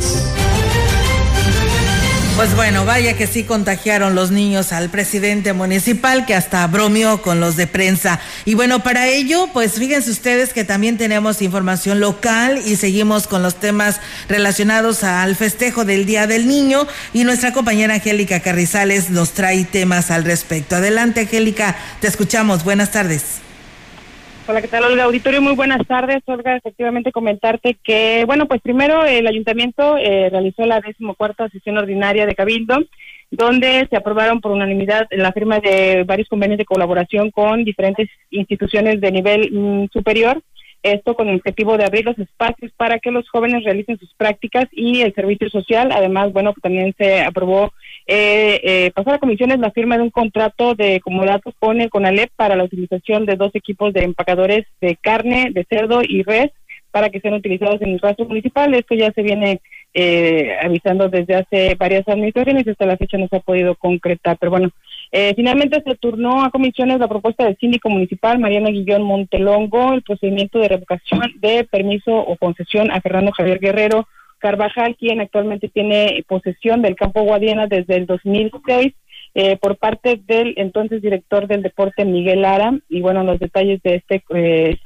[2.36, 7.40] Pues bueno, vaya que sí contagiaron los niños al presidente municipal que hasta bromeó con
[7.40, 8.20] los de prensa.
[8.44, 13.42] Y bueno, para ello, pues fíjense ustedes que también tenemos información local y seguimos con
[13.42, 19.30] los temas relacionados al festejo del Día del Niño y nuestra compañera Angélica Carrizales nos
[19.30, 20.76] trae temas al respecto.
[20.76, 22.64] Adelante, Angélica, te escuchamos.
[22.64, 23.47] Buenas tardes.
[24.50, 25.04] Hola, ¿qué tal, Olga?
[25.04, 26.22] Auditorio, muy buenas tardes.
[26.24, 32.24] Olga, efectivamente comentarte que, bueno, pues primero el ayuntamiento eh, realizó la decimocuarta sesión ordinaria
[32.24, 32.78] de Cabildo,
[33.30, 39.02] donde se aprobaron por unanimidad la firma de varios convenios de colaboración con diferentes instituciones
[39.02, 40.42] de nivel mm, superior
[40.82, 44.66] esto con el objetivo de abrir los espacios para que los jóvenes realicen sus prácticas
[44.72, 45.90] y el servicio social.
[45.92, 47.72] Además, bueno, también se aprobó
[48.10, 52.30] eh, eh, pasar a comisiones la firma de un contrato de comodato con el CONALEP
[52.36, 56.50] para la utilización de dos equipos de empacadores de carne, de cerdo y res
[56.90, 58.72] para que sean utilizados en el rastro municipal.
[58.72, 59.60] Esto ya se viene
[59.92, 64.38] eh, avisando desde hace varias administraciones y hasta la fecha no se ha podido concretar.
[64.38, 64.70] Pero bueno,
[65.12, 70.02] eh, finalmente se turnó a comisiones la propuesta del síndico municipal Mariana Guillón Montelongo, el
[70.02, 74.08] procedimiento de revocación de permiso o concesión a Fernando Javier Guerrero
[74.38, 78.94] Carvajal, quien actualmente tiene posesión del campo Guadiana desde el 2006.
[79.34, 83.96] Eh, por parte del entonces director del deporte Miguel Lara y bueno los detalles de
[83.96, 84.76] este eh,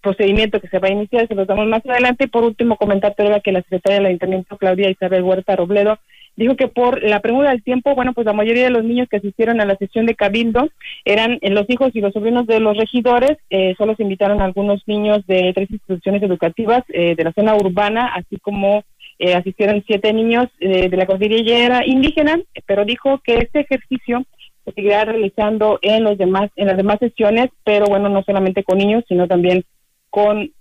[0.00, 2.24] procedimiento que se va a iniciar, se los damos más adelante.
[2.24, 5.98] Y por último, comentarte ahora que la secretaria del Ayuntamiento, Claudia Isabel Huerta Robledo,
[6.38, 9.16] dijo que por la pregunta del tiempo, bueno, pues la mayoría de los niños que
[9.16, 10.68] asistieron a la sesión de Cabildo
[11.04, 14.80] eran eh, los hijos y los sobrinos de los regidores, eh, solo se invitaron algunos
[14.86, 18.84] niños de tres instituciones educativas eh, de la zona urbana, así como
[19.18, 24.24] eh, asistieron siete niños de la cordillera indígena, pero dijo que este ejercicio
[24.64, 28.78] se seguirá realizando en los demás, en las demás sesiones, pero bueno, no solamente con
[28.78, 29.64] niños, sino también
[30.08, 30.52] con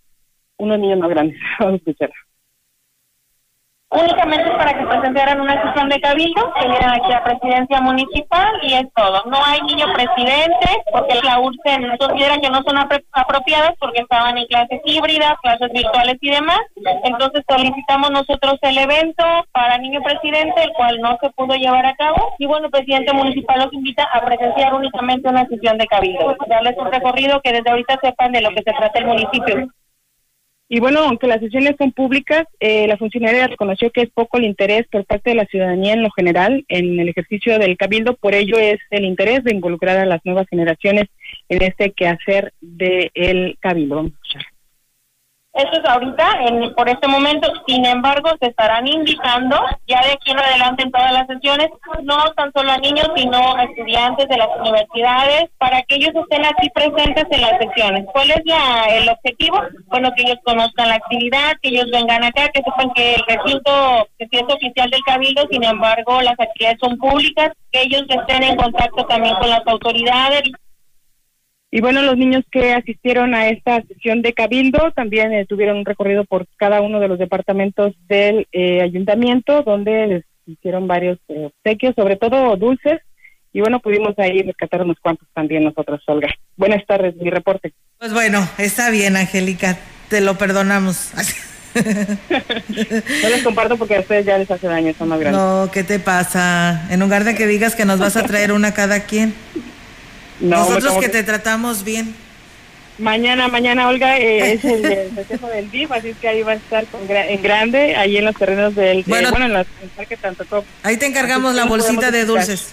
[0.57, 1.37] unos niños más grandes.
[1.59, 2.09] Vamos a escuchar
[3.89, 8.73] únicamente para que presentaran una sesión de cabildo, que vienen aquí a presidencia municipal y
[8.73, 9.23] es todo.
[9.25, 14.45] No hay niño presidente porque la URSEN considera que no son apropiadas porque estaban en
[14.47, 16.59] clases híbridas, clases virtuales y demás.
[17.03, 21.95] Entonces solicitamos nosotros el evento para niño presidente, el cual no se pudo llevar a
[21.95, 22.33] cabo.
[22.39, 26.75] Y bueno, el presidente municipal los invita a presenciar únicamente una sesión de cabildo, darles
[26.77, 29.67] un recorrido que desde ahorita sepan de lo que se trata el municipio.
[30.69, 34.43] Y bueno, aunque las sesiones son públicas, eh, la funcionaria reconoció que es poco el
[34.43, 38.35] interés por parte de la ciudadanía en lo general en el ejercicio del cabildo, por
[38.35, 41.05] ello es el interés de involucrar a las nuevas generaciones
[41.47, 44.11] en este quehacer del el cabildo.
[45.53, 47.51] Eso es ahorita, en, por este momento.
[47.65, 51.69] Sin embargo, se estarán invitando ya de aquí en adelante en todas las sesiones,
[52.03, 56.45] no tan solo a niños, sino a estudiantes de las universidades, para que ellos estén
[56.45, 58.05] aquí presentes en las sesiones.
[58.13, 59.59] ¿Cuál es la, el objetivo?
[59.87, 64.07] Bueno, que ellos conozcan la actividad, que ellos vengan acá, que sepan que el recinto
[64.19, 68.43] que sí es oficial del Cabildo, sin embargo, las actividades son públicas, que ellos estén
[68.43, 70.43] en contacto también con las autoridades,
[71.69, 75.85] y bueno, los niños que asistieron a esta sesión de Cabildo también eh, tuvieron un
[75.85, 81.49] recorrido por cada uno de los departamentos del eh, ayuntamiento, donde les hicieron varios eh,
[81.51, 83.01] obsequios, sobre todo dulces.
[83.51, 86.29] Y bueno, pudimos ahí rescatar unos cuantos también nosotros, Olga.
[86.55, 87.73] Buenas tardes, mi reporte.
[87.97, 89.77] Pues bueno, está bien, Angélica,
[90.09, 91.11] te lo perdonamos.
[91.75, 95.41] no les comparto porque a ustedes ya les hace daño, son más grandes.
[95.41, 96.87] No, ¿qué te pasa?
[96.89, 99.33] En lugar de que digas que nos vas a traer una cada quien.
[100.39, 102.15] Nosotros que te tratamos bien.
[102.99, 106.85] Mañana, mañana, Olga, eh, es el, festejo del DIF, así que ahí va a estar
[107.09, 109.03] en grande, ahí en los terrenos del...
[109.05, 112.69] Bueno, bueno en, el parque tanto Ahí te encargamos la bolsita de dulces.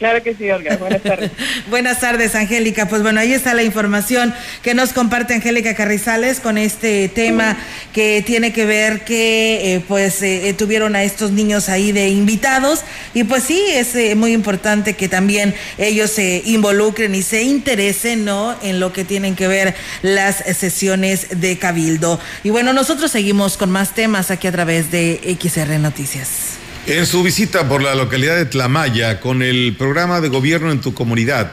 [0.00, 0.78] Claro que sí, Olga.
[0.78, 1.30] Buenas tardes.
[1.68, 2.88] Buenas tardes, Angélica.
[2.88, 4.32] Pues bueno, ahí está la información
[4.62, 7.58] que nos comparte Angélica Carrizales con este tema
[7.92, 12.08] que tiene que ver que eh, pues eh, eh, tuvieron a estos niños ahí de
[12.08, 12.80] invitados
[13.12, 18.56] y pues sí, es muy importante que también ellos se involucren y se interesen, ¿no?
[18.62, 22.18] En lo que tienen que ver las sesiones de Cabildo.
[22.42, 26.59] Y bueno, nosotros seguimos con más temas aquí a través de XR Noticias.
[26.86, 30.94] En su visita por la localidad de Tlamaya con el programa de gobierno en tu
[30.94, 31.52] comunidad,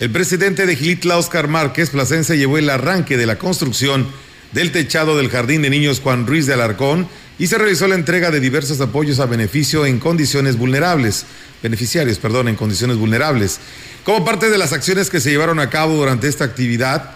[0.00, 4.06] el presidente de Gilitla, Oscar Márquez Plasencia, llevó el arranque de la construcción
[4.52, 7.08] del techado del Jardín de Niños Juan Ruiz de Alarcón
[7.38, 11.24] y se realizó la entrega de diversos apoyos a beneficio en condiciones vulnerables,
[11.62, 13.58] beneficiarios, perdón, en condiciones vulnerables.
[14.04, 17.12] Como parte de las acciones que se llevaron a cabo durante esta actividad,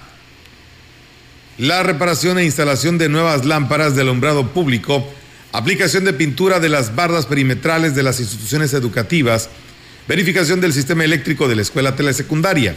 [1.59, 5.07] la reparación e instalación de nuevas lámparas de alumbrado público,
[5.53, 9.49] aplicación de pintura de las bardas perimetrales de las instituciones educativas,
[10.07, 12.77] verificación del sistema eléctrico de la escuela telesecundaria.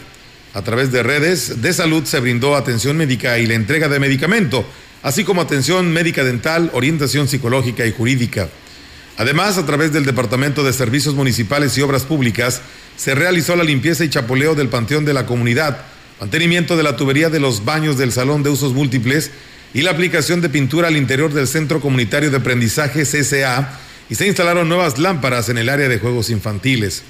[0.54, 4.66] A través de redes de salud se brindó atención médica y la entrega de medicamento,
[5.02, 8.50] así como atención médica dental, orientación psicológica y jurídica.
[9.18, 12.62] Además, a través del Departamento de Servicios Municipales y Obras Públicas,
[12.98, 15.86] se realizó la limpieza y chapoleo del panteón de la comunidad,
[16.20, 19.32] mantenimiento de la tubería de los baños del Salón de Usos Múltiples
[19.74, 24.28] y la aplicación de pintura al interior del Centro Comunitario de Aprendizaje CCA y se
[24.28, 27.04] instalaron nuevas lámparas en el área de juegos infantiles.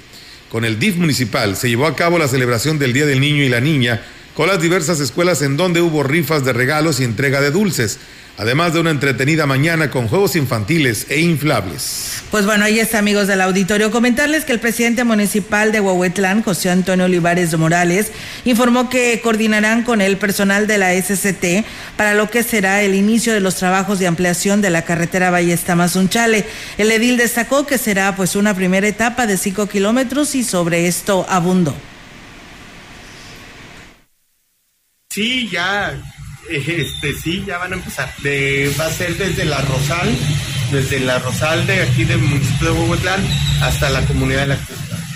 [0.50, 3.48] Con el DIF municipal se llevó a cabo la celebración del Día del Niño y
[3.48, 4.02] la Niña
[4.34, 7.98] con las diversas escuelas en donde hubo rifas de regalos y entrega de dulces
[8.36, 12.22] además de una entretenida mañana con juegos infantiles e inflables.
[12.30, 13.90] Pues bueno, ahí está, amigos del auditorio.
[13.90, 18.10] Comentarles que el presidente municipal de Huehuetlán, José Antonio Olivares de Morales,
[18.44, 21.64] informó que coordinarán con el personal de la SCT
[21.96, 26.44] para lo que será el inicio de los trabajos de ampliación de la carretera Ballesta-Mazunchale.
[26.78, 31.24] El edil destacó que será pues una primera etapa de cinco kilómetros y sobre esto
[31.28, 31.74] abundó.
[35.10, 35.94] Sí, ya
[36.48, 38.12] este, sí, ya van a empezar.
[38.22, 40.08] De, va a ser desde la Rosal,
[40.70, 43.26] desde la Rosal de aquí del municipio de Huehuetlán
[43.62, 44.58] hasta la comunidad de la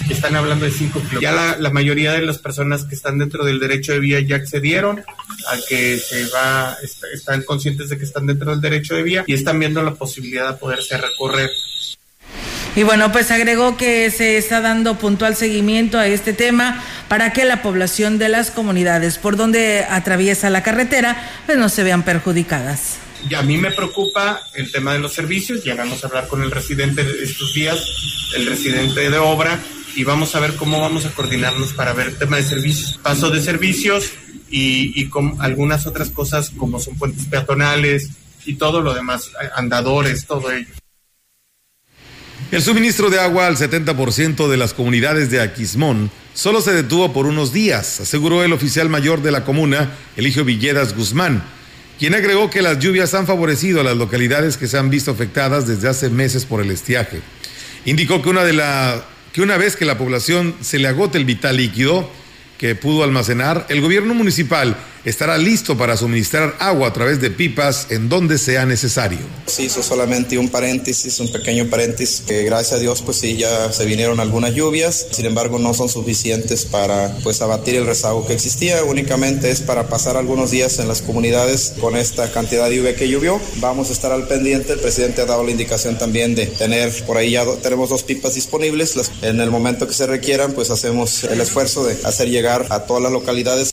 [0.09, 1.22] Están hablando de 5 kilómetros.
[1.22, 5.01] Ya la, mayoría de las personas que están dentro del derecho de vía ya accedieron
[5.01, 6.76] a que se va,
[7.12, 10.53] están conscientes de que están dentro del derecho de vía y están viendo la posibilidad
[10.53, 11.51] de poderse recorrer
[12.79, 17.45] y bueno, pues agregó que se está dando puntual seguimiento a este tema para que
[17.45, 22.99] la población de las comunidades por donde atraviesa la carretera pues no se vean perjudicadas.
[23.29, 26.41] Y a mí me preocupa el tema de los servicios, ya vamos a hablar con
[26.41, 27.85] el residente estos días,
[28.37, 29.59] el residente de obra,
[29.97, 33.29] y vamos a ver cómo vamos a coordinarnos para ver el tema de servicios, paso
[33.31, 34.12] de servicios
[34.53, 38.11] y, y con algunas otras cosas como son puentes peatonales
[38.47, 40.78] y todo lo demás, andadores, todo ello.
[42.51, 47.26] El suministro de agua al 70% de las comunidades de Aquismón solo se detuvo por
[47.26, 51.44] unos días, aseguró el oficial mayor de la comuna, Eligio Villedas Guzmán,
[51.99, 55.66] quien agregó que las lluvias han favorecido a las localidades que se han visto afectadas
[55.66, 57.20] desde hace meses por el estiaje.
[57.84, 58.59] Indicó que una, de
[59.34, 62.11] que una vez que la población se le agote el vital líquido
[62.57, 64.74] que pudo almacenar, el gobierno municipal
[65.09, 69.18] estará listo para suministrar agua a través de pipas en donde sea necesario.
[69.46, 73.72] Se hizo solamente un paréntesis, un pequeño paréntesis, que gracias a Dios pues sí ya
[73.72, 78.34] se vinieron algunas lluvias, sin embargo no son suficientes para pues abatir el rezago que
[78.34, 82.96] existía, únicamente es para pasar algunos días en las comunidades con esta cantidad de lluvia
[82.96, 83.40] que llovió.
[83.56, 87.16] Vamos a estar al pendiente, el presidente ha dado la indicación también de tener por
[87.16, 91.40] ahí ya tenemos dos pipas disponibles, en el momento que se requieran pues hacemos el
[91.40, 93.72] esfuerzo de hacer llegar a todas las localidades.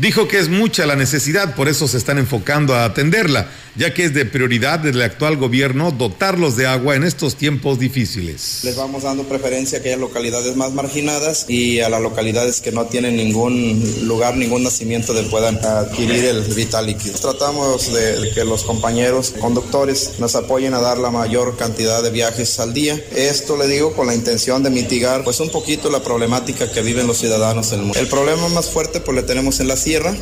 [0.00, 4.04] Dijo que es mucha la necesidad, por eso se están enfocando a atenderla, ya que
[4.04, 8.60] es de prioridad del actual gobierno dotarlos de agua en estos tiempos difíciles.
[8.64, 12.86] Les vamos dando preferencia a aquellas localidades más marginadas y a las localidades que no
[12.86, 17.18] tienen ningún lugar, ningún nacimiento de puedan adquirir el vital líquido.
[17.18, 22.58] Tratamos de que los compañeros conductores nos apoyen a dar la mayor cantidad de viajes
[22.58, 23.00] al día.
[23.14, 27.06] Esto le digo con la intención de mitigar pues un poquito la problemática que viven
[27.06, 28.00] los ciudadanos en el mundo.
[28.00, 30.16] El problema más fuerte pues le tenemos en la tierra.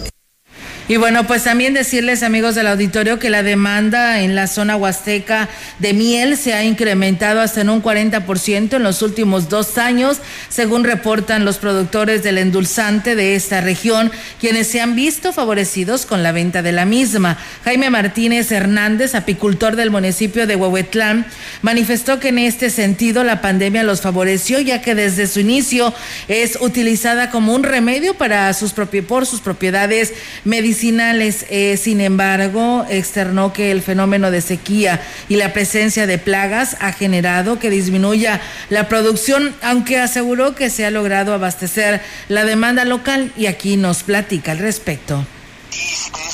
[0.88, 5.48] Y bueno, pues también decirles, amigos del auditorio, que la demanda en la zona huasteca
[5.80, 10.18] de miel se ha incrementado hasta en un 40% en los últimos dos años,
[10.48, 16.22] según reportan los productores del endulzante de esta región, quienes se han visto favorecidos con
[16.22, 17.36] la venta de la misma.
[17.64, 21.26] Jaime Martínez Hernández, apicultor del municipio de Huehuetlán,
[21.62, 25.92] manifestó que en este sentido la pandemia los favoreció, ya que desde su inicio
[26.28, 30.12] es utilizada como un remedio para sus por sus propiedades
[30.44, 36.76] medicinales eh, sin embargo, externó que el fenómeno de sequía y la presencia de plagas
[36.80, 42.84] ha generado que disminuya la producción, aunque aseguró que se ha logrado abastecer la demanda
[42.84, 45.24] local y aquí nos platica al respecto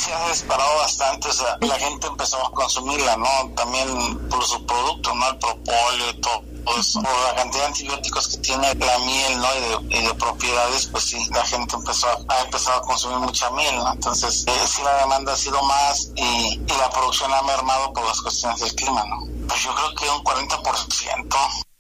[0.03, 3.53] se ha disparado bastante, o sea, la gente empezó a consumirla, ¿no?
[3.55, 5.29] También por su producto, ¿no?
[5.31, 9.49] El propóleo y todo pues por la cantidad de antibióticos que tiene la miel, ¿no?
[9.89, 13.77] Y de, propiedades, pues sí, la gente empezó a, ha empezado a consumir mucha miel,
[13.77, 13.93] ¿no?
[13.93, 18.05] Entonces, eh, sí la demanda ha sido más y, y, la producción ha mermado por
[18.05, 19.21] las cuestiones del clima, ¿no?
[19.49, 21.72] Pues yo creo que un 40%.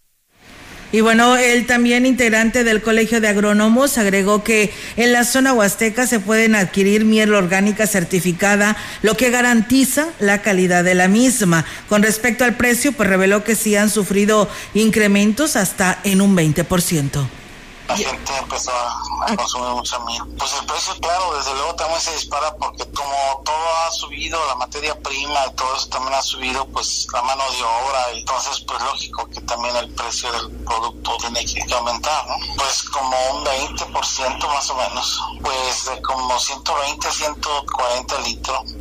[0.92, 6.06] Y bueno, él también integrante del Colegio de Agrónomos agregó que en la zona huasteca
[6.06, 11.64] se pueden adquirir miel orgánica certificada, lo que garantiza la calidad de la misma.
[11.88, 17.41] Con respecto al precio, pues reveló que sí han sufrido incrementos hasta en un 20%
[17.88, 20.22] la gente empezó a, consumir mucha miel.
[20.38, 24.54] Pues el precio, claro, desde luego también se dispara porque como todo ha subido, la
[24.56, 28.82] materia prima y todo eso también ha subido, pues la mano de obra, entonces pues
[28.82, 32.34] lógico que también el precio del producto tiene que aumentar, ¿no?
[32.56, 38.74] Pues como un 20% más o menos, pues de como 120 a 140 litros.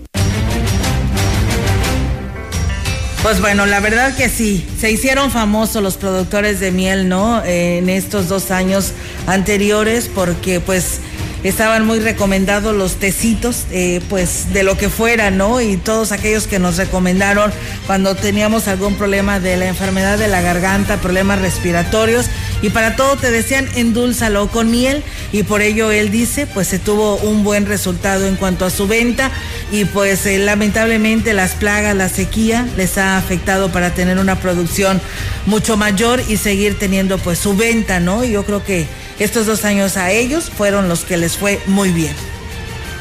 [3.22, 7.44] Pues bueno, la verdad que sí, se hicieron famosos los productores de miel, ¿no?
[7.46, 8.94] en estos dos años
[9.28, 11.00] anteriores, porque pues
[11.44, 15.62] estaban muy recomendados los tecitos, eh, pues de lo que fuera, ¿no?
[15.62, 17.52] Y todos aquellos que nos recomendaron
[17.88, 22.28] cuando teníamos algún problema de la enfermedad de la garganta, problemas respiratorios,
[22.62, 26.80] y para todo te decían endulzalo con miel, y por ello él dice, pues se
[26.80, 29.32] tuvo un buen resultado en cuanto a su venta,
[29.72, 35.02] y pues eh, lamentablemente las plagas, la sequía les ha afectado para tener una producción
[35.46, 38.24] mucho mayor y seguir teniendo pues su venta, ¿no?
[38.24, 38.86] Y yo creo que
[39.24, 42.16] estos dos años a ellos fueron los que les fue muy bien.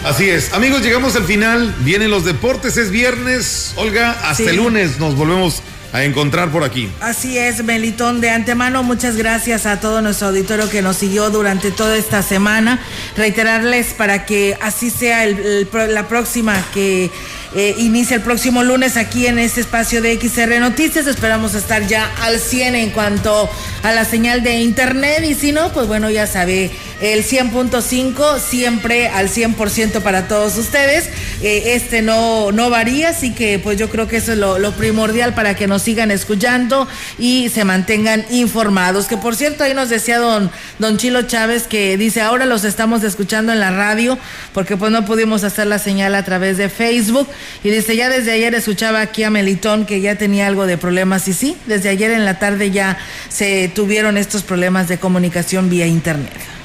[0.04, 0.52] Así es.
[0.54, 1.74] Amigos, llegamos al final.
[1.80, 3.74] Vienen los deportes, es viernes.
[3.76, 5.62] Olga, hasta el lunes nos volvemos
[5.92, 6.88] a encontrar por aquí.
[7.00, 8.20] Así es, Melitón.
[8.20, 12.80] De antemano, muchas gracias a todo nuestro auditorio que nos siguió durante toda esta semana.
[13.16, 17.10] Reiterarles para que así sea la próxima que
[17.54, 21.06] eh, inicia el próximo lunes aquí en este espacio de XR Noticias.
[21.06, 23.50] Esperamos estar ya al 100 en cuanto
[23.82, 26.70] a la señal de internet y si no, pues bueno, ya sabe,
[27.00, 31.08] el 100.5 siempre al 100% para todos ustedes.
[31.42, 35.34] Eh, este no, no varía, así que pues yo creo que eso es lo, primordial
[35.34, 36.86] para que nos sigan escuchando
[37.18, 39.06] y se mantengan informados.
[39.06, 43.02] Que por cierto, ahí nos decía don, don Chilo Chávez que dice, ahora los estamos
[43.02, 44.18] escuchando en la radio
[44.52, 47.28] porque pues no pudimos hacer la señal a través de Facebook.
[47.64, 51.26] Y dice, ya desde ayer escuchaba aquí a Melitón que ya tenía algo de problemas.
[51.28, 52.98] Y sí, desde ayer en la tarde ya
[53.28, 56.59] se tuvieron estos problemas de comunicación vía internet.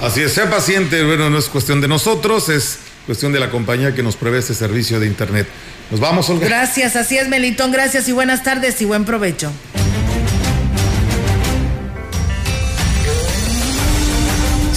[0.00, 3.94] Así es, sea paciente, bueno, no es cuestión de nosotros, es cuestión de la compañía
[3.94, 5.48] que nos provee este servicio de internet.
[5.90, 6.46] Nos vamos, Olga.
[6.46, 9.50] Gracias, así es, Melitón, gracias y buenas tardes y buen provecho.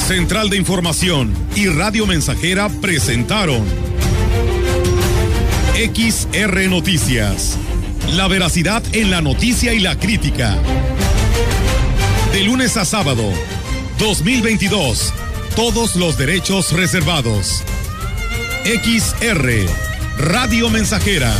[0.08, 3.64] Central de Información y Radio Mensajera presentaron
[5.76, 7.58] XR Noticias.
[8.14, 10.58] La veracidad en la noticia y la crítica.
[12.34, 13.24] De lunes a sábado,
[14.02, 15.14] 2022.
[15.56, 17.64] Todos los derechos reservados.
[18.66, 19.68] XR,
[20.18, 21.32] Radio Mensajera.